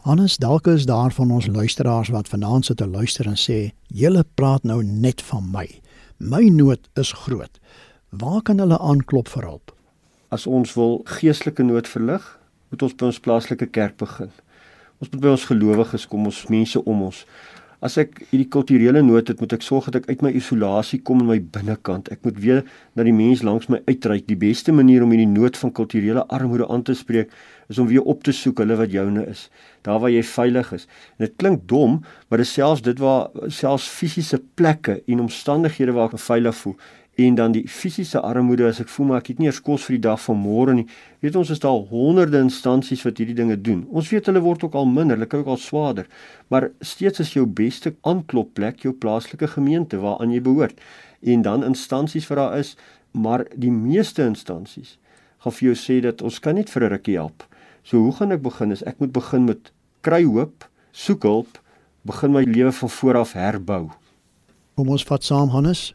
Hannes, 0.00 0.36
dalk 0.36 0.66
is 0.66 0.84
daar 0.84 1.12
van 1.12 1.30
ons 1.30 1.46
luisteraars 1.46 2.08
wat 2.08 2.28
vanaand 2.28 2.64
sit 2.64 2.76
te 2.76 2.86
luister 2.86 3.26
en 3.26 3.36
sê, 3.36 3.72
"Julle 3.86 4.24
praat 4.34 4.62
nou 4.62 4.84
net 4.84 5.22
van 5.22 5.50
my. 5.50 5.80
My 6.18 6.48
nood 6.48 6.88
is 6.94 7.12
groot. 7.12 7.58
Waar 8.10 8.42
kan 8.42 8.58
hulle 8.58 8.78
aanklop 8.78 9.28
vir 9.28 9.42
hulp?" 9.42 9.75
As 10.28 10.46
ons 10.46 10.72
wil 10.74 11.00
geestelike 11.06 11.62
nood 11.62 11.86
verlig, 11.86 12.24
moet 12.72 12.82
ons 12.82 12.94
by 12.98 13.10
ons 13.12 13.20
plaaslike 13.22 13.68
kerk 13.70 13.94
begin. 14.00 14.32
Ons 14.98 15.12
moet 15.12 15.20
by 15.22 15.34
ons 15.36 15.44
gelowiges 15.46 16.06
kom, 16.10 16.26
ons 16.26 16.40
mense 16.50 16.82
om 16.82 17.04
ons. 17.06 17.20
As 17.84 17.98
ek 18.00 18.22
hierdie 18.32 18.48
kulturele 18.50 19.02
nood 19.04 19.28
het, 19.30 19.38
moet 19.38 19.52
ek 19.54 19.62
sorg 19.62 19.86
dat 19.92 20.00
ek 20.00 20.08
uit 20.08 20.24
my 20.24 20.32
isolasie 20.34 20.98
kom 21.06 21.20
in 21.22 21.28
my 21.28 21.36
binnekant. 21.54 22.08
Ek 22.10 22.24
moet 22.26 22.40
weer 22.42 22.64
na 22.96 23.04
die 23.06 23.14
mens 23.14 23.44
langs 23.46 23.68
my 23.70 23.78
uitreik. 23.86 24.24
Die 24.26 24.38
beste 24.40 24.74
manier 24.74 25.04
om 25.04 25.12
hierdie 25.14 25.28
nood 25.30 25.60
van 25.60 25.74
kulturele 25.76 26.24
armoede 26.32 26.66
aan 26.72 26.82
te 26.88 26.96
spreek 26.96 27.30
is 27.70 27.78
om 27.78 27.86
weer 27.86 28.02
op 28.08 28.24
te 28.26 28.34
soek 28.34 28.64
hulle 28.64 28.78
wat 28.80 28.90
joune 28.94 29.26
is, 29.30 29.46
daar 29.86 30.00
waar 30.02 30.10
jy 30.10 30.24
veilig 30.26 30.72
is. 30.74 30.88
En 31.18 31.28
dit 31.28 31.38
klink 31.38 31.66
dom, 31.70 32.00
maar 32.26 32.42
dit 32.42 32.48
selfs 32.48 32.82
dit 32.86 32.98
waar 33.02 33.28
selfs 33.52 33.86
fisiese 33.92 34.40
plekke 34.58 35.02
en 35.06 35.26
omstandighede 35.28 35.94
waar 35.94 36.14
ek 36.16 36.22
veilig 36.26 36.56
voel 36.64 36.78
en 37.16 37.34
dan 37.34 37.52
die 37.52 37.64
fisiese 37.68 38.20
armoede 38.20 38.66
as 38.68 38.80
ek 38.82 38.90
voel 38.92 39.06
maar 39.08 39.22
ek 39.22 39.30
het 39.32 39.38
nie 39.40 39.48
eers 39.48 39.62
kos 39.64 39.86
vir 39.88 39.96
die 39.96 40.04
dag 40.04 40.20
van 40.20 40.36
môre 40.36 40.74
nie. 40.76 40.84
Weet 41.24 41.38
ons 41.40 41.52
is 41.54 41.62
daar 41.62 41.78
honderde 41.88 42.42
instansies 42.44 43.04
wat 43.06 43.22
hierdie 43.22 43.38
dinge 43.38 43.56
doen. 43.56 43.86
Ons 43.88 44.10
weet 44.12 44.28
hulle 44.28 44.42
word 44.44 44.66
ook 44.66 44.76
al 44.76 44.88
minder, 44.90 45.16
hulle 45.16 45.28
kyk 45.30 45.46
ook 45.46 45.54
al 45.54 45.62
swaarder. 45.62 46.10
Maar 46.52 46.68
steeds 46.84 47.24
is 47.24 47.32
jou 47.32 47.46
beste 47.48 47.94
aanklopplek 48.04 48.84
jou 48.84 48.92
plaaslike 48.92 49.48
gemeente 49.54 50.00
waaraan 50.02 50.34
jy 50.36 50.42
behoort. 50.44 50.76
En 51.24 51.42
dan 51.42 51.64
instansies 51.64 52.28
wat 52.28 52.42
daar 52.42 52.58
is, 52.60 52.76
maar 53.16 53.46
die 53.56 53.72
meeste 53.72 54.26
instansies 54.28 54.98
gaan 55.40 55.56
vir 55.56 55.70
jou 55.70 55.76
sê 55.78 56.00
dat 56.04 56.22
ons 56.22 56.40
kan 56.40 56.54
net 56.54 56.68
vir 56.70 56.84
'n 56.84 56.92
rukkie 56.92 57.16
help. 57.16 57.46
So 57.82 57.98
hoe 57.98 58.12
gaan 58.12 58.32
ek 58.32 58.42
begin? 58.42 58.72
Is 58.72 58.82
ek 58.82 59.00
moet 59.00 59.12
begin 59.12 59.44
met 59.44 59.72
kry 60.02 60.24
hoop, 60.24 60.68
soek 60.92 61.22
hulp, 61.22 61.58
begin 62.06 62.32
my 62.32 62.42
lewe 62.42 62.72
van 62.72 62.90
voor 62.90 63.16
af 63.16 63.32
herbou. 63.32 63.90
Kom 64.74 64.88
ons 64.88 65.04
vat 65.04 65.24
saam 65.24 65.48
Hannes. 65.48 65.94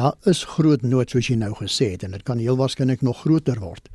Daar 0.00 0.14
is 0.24 0.46
groot 0.48 0.80
nood 0.80 1.10
soos 1.12 1.26
jy 1.28 1.34
nou 1.36 1.50
gesê 1.58 1.90
het 1.92 2.06
en 2.06 2.14
dit 2.14 2.22
kan 2.24 2.38
heel 2.40 2.56
waarskynlik 2.56 3.02
nog 3.04 3.18
groter 3.20 3.58
word. 3.60 3.90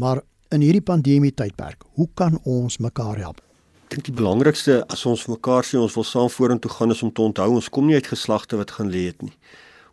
Maar 0.00 0.22
in 0.54 0.62
hierdie 0.64 0.80
pandemie 0.80 1.32
tydperk, 1.36 1.82
hoe 1.98 2.06
kan 2.16 2.38
ons 2.48 2.78
mekaar 2.80 3.18
help? 3.20 3.42
Ek 3.84 3.98
dink 3.98 4.06
die 4.06 4.14
belangrikste 4.16 4.78
as 4.94 5.02
ons 5.10 5.26
mekaar 5.28 5.66
sien 5.68 5.82
ons 5.82 5.98
wil 5.98 6.06
saam 6.08 6.30
vorentoe 6.32 6.72
gaan 6.72 6.94
is 6.94 7.02
om 7.04 7.10
te 7.12 7.20
onthou 7.20 7.50
ons 7.58 7.68
kom 7.68 7.90
nie 7.90 7.98
uit 7.98 8.08
geslagte 8.14 8.56
wat 8.56 8.72
gaan 8.78 8.88
lê 8.94 9.02
het 9.10 9.20
nie. 9.20 9.34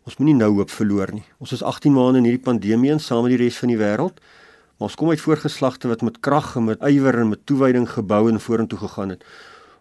Ons 0.08 0.16
moenie 0.22 0.38
nou 0.38 0.48
hoop 0.62 0.72
verloor 0.72 1.12
nie. 1.18 1.26
Ons 1.44 1.58
is 1.58 1.66
18 1.74 1.92
maande 1.98 2.22
in 2.24 2.30
hierdie 2.30 2.46
pandemie 2.46 2.94
en 2.96 3.04
saam 3.04 3.28
met 3.28 3.36
die 3.36 3.42
res 3.44 3.60
van 3.60 3.74
die 3.74 3.78
wêreld. 3.82 4.24
Maar 4.80 4.88
ons 4.88 4.98
kom 5.02 5.12
uit 5.12 5.26
voorgeslagte 5.26 5.92
wat 5.92 6.08
met 6.08 6.22
krag 6.24 6.54
en 6.56 6.70
met 6.70 6.88
ywer 6.88 7.20
en 7.26 7.34
met 7.34 7.44
toewyding 7.52 7.90
gebou 7.98 8.22
en 8.32 8.40
vorentoe 8.40 8.80
gegaan 8.86 9.18
het. 9.18 9.28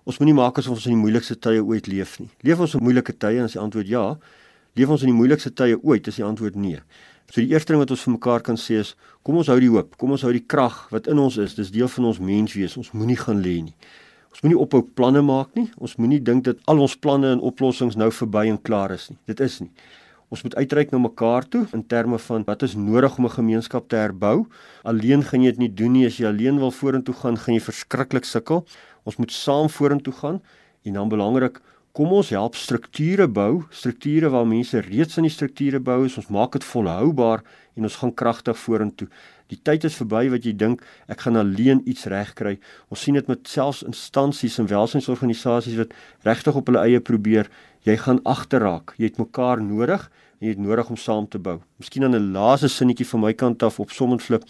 Ons 0.03 0.19
moenie 0.19 0.35
maak 0.43 0.59
asof 0.59 0.75
ons 0.75 0.91
in 0.91 0.99
die 0.99 1.05
moeilikste 1.05 1.39
tye 1.39 1.63
ooit 1.63 1.87
leef 1.87 2.19
nie. 2.19 2.33
Leef 2.43 2.67
ons 2.67 2.75
in 2.75 2.83
moeilike 2.83 3.15
tye 3.15 3.39
en 3.39 3.47
as 3.47 3.55
die 3.55 3.63
antwoord 3.63 3.95
ja, 3.95 4.07
Leef 4.79 4.91
ons 4.95 5.03
in 5.03 5.11
die 5.11 5.17
moeilikste 5.17 5.51
tye 5.51 5.75
ooit? 5.83 6.07
Is 6.07 6.21
die 6.21 6.25
antwoord 6.27 6.55
nee. 6.55 6.79
So 7.29 7.43
die 7.43 7.51
eerste 7.51 7.75
ding 7.75 7.83
wat 7.83 7.91
ons 7.91 8.05
vir 8.07 8.15
mekaar 8.15 8.45
kan 8.47 8.57
sê 8.61 8.79
is, 8.79 8.95
kom 9.27 9.41
ons 9.41 9.51
hou 9.51 9.57
die 9.61 9.71
hoop, 9.73 9.97
kom 9.99 10.15
ons 10.15 10.23
hou 10.23 10.31
die 10.33 10.45
krag 10.45 10.85
wat 10.95 11.11
in 11.11 11.19
ons 11.19 11.37
is. 11.43 11.57
Dis 11.59 11.73
deel 11.75 11.91
van 11.93 12.07
ons 12.13 12.21
menswees. 12.23 12.77
Ons 12.79 12.93
moenie 12.95 13.19
gaan 13.19 13.43
lê 13.43 13.59
nie. 13.67 13.75
Ons 14.31 14.45
moenie 14.45 14.59
ophou 14.63 14.85
planne 14.87 15.25
maak 15.27 15.51
nie. 15.59 15.67
Ons 15.83 15.97
moenie 15.99 16.21
dink 16.23 16.47
dat 16.47 16.61
al 16.71 16.79
ons 16.85 16.95
planne 16.95 17.35
en 17.35 17.43
oplossings 17.45 17.99
nou 17.99 18.09
verby 18.15 18.47
en 18.53 18.61
klaar 18.63 18.95
is 18.95 19.09
nie. 19.11 19.19
Dit 19.27 19.43
is 19.45 19.59
nie. 19.65 19.73
Ons 20.31 20.45
moet 20.45 20.55
uitreik 20.61 20.93
na 20.93 21.01
mekaar 21.01 21.47
toe 21.49 21.65
in 21.75 21.83
terme 21.89 22.21
van 22.21 22.45
wat 22.47 22.63
is 22.63 22.77
nodig 22.77 23.19
om 23.19 23.27
'n 23.27 23.37
gemeenskap 23.41 23.89
te 23.89 23.97
herbou. 23.97 24.47
Alleen 24.85 25.25
gaan 25.25 25.43
jy 25.43 25.51
dit 25.51 25.59
nie 25.59 25.75
doen 25.75 25.93
nie. 25.93 26.07
As 26.07 26.19
jy 26.19 26.27
alleen 26.27 26.59
wil 26.59 26.71
vorentoe 26.71 27.15
gaan, 27.15 27.37
gaan 27.37 27.55
jy 27.55 27.61
verskriklik 27.61 28.25
sukkel. 28.25 28.65
Ons 29.05 29.17
moet 29.17 29.33
saam 29.33 29.69
vorentoe 29.69 30.13
gaan 30.13 30.41
en 30.85 30.93
dan 30.93 31.09
belangrik 31.09 31.61
Kom 31.99 32.13
ons 32.15 32.29
help 32.31 32.55
strukture 32.55 33.25
bou, 33.27 33.65
strukture 33.75 34.29
waar 34.31 34.45
mense 34.47 34.79
reeds 34.85 35.19
in 35.19 35.25
die 35.27 35.33
strukture 35.35 35.81
bou 35.83 36.05
is, 36.07 36.15
ons 36.21 36.29
maak 36.31 36.53
dit 36.55 36.63
volhoubaar 36.63 37.41
en 37.75 37.89
ons 37.89 37.95
gaan 37.99 38.13
kragtig 38.15 38.55
vorentoe. 38.55 39.09
Die 39.51 39.57
tyd 39.67 39.83
is 39.89 39.97
verby 39.99 40.29
wat 40.31 40.45
jy 40.47 40.53
dink 40.55 40.85
ek 41.11 41.25
gaan 41.25 41.41
alleen 41.41 41.81
iets 41.91 42.07
regkry. 42.07 42.53
Ons 42.95 43.03
sien 43.03 43.17
dit 43.19 43.27
met 43.27 43.51
selfs 43.51 43.81
instansies 43.83 44.61
en 44.63 44.69
welsynsorganisasies 44.71 45.75
wat 45.81 45.97
regtig 46.29 46.61
op 46.61 46.71
hulle 46.71 46.85
eie 46.85 47.01
probeer. 47.03 47.51
Jy 47.83 47.97
gaan 48.05 48.21
agterraak. 48.23 48.95
Jy 48.95 49.11
het 49.11 49.19
mekaar 49.19 49.59
nodig 49.59 50.05
en 50.39 50.47
jy 50.47 50.53
het 50.55 50.63
nodig 50.63 50.93
om 50.95 51.01
saam 51.03 51.27
te 51.27 51.41
bou. 51.43 51.57
Miskien 51.83 52.07
dan 52.07 52.15
'n 52.15 52.31
laaste 52.31 52.71
sinnetjie 52.71 53.09
van 53.11 53.21
my 53.27 53.33
kant 53.35 53.63
af 53.67 53.81
op 53.81 53.91
som 53.91 54.13
en 54.13 54.21
flip. 54.21 54.45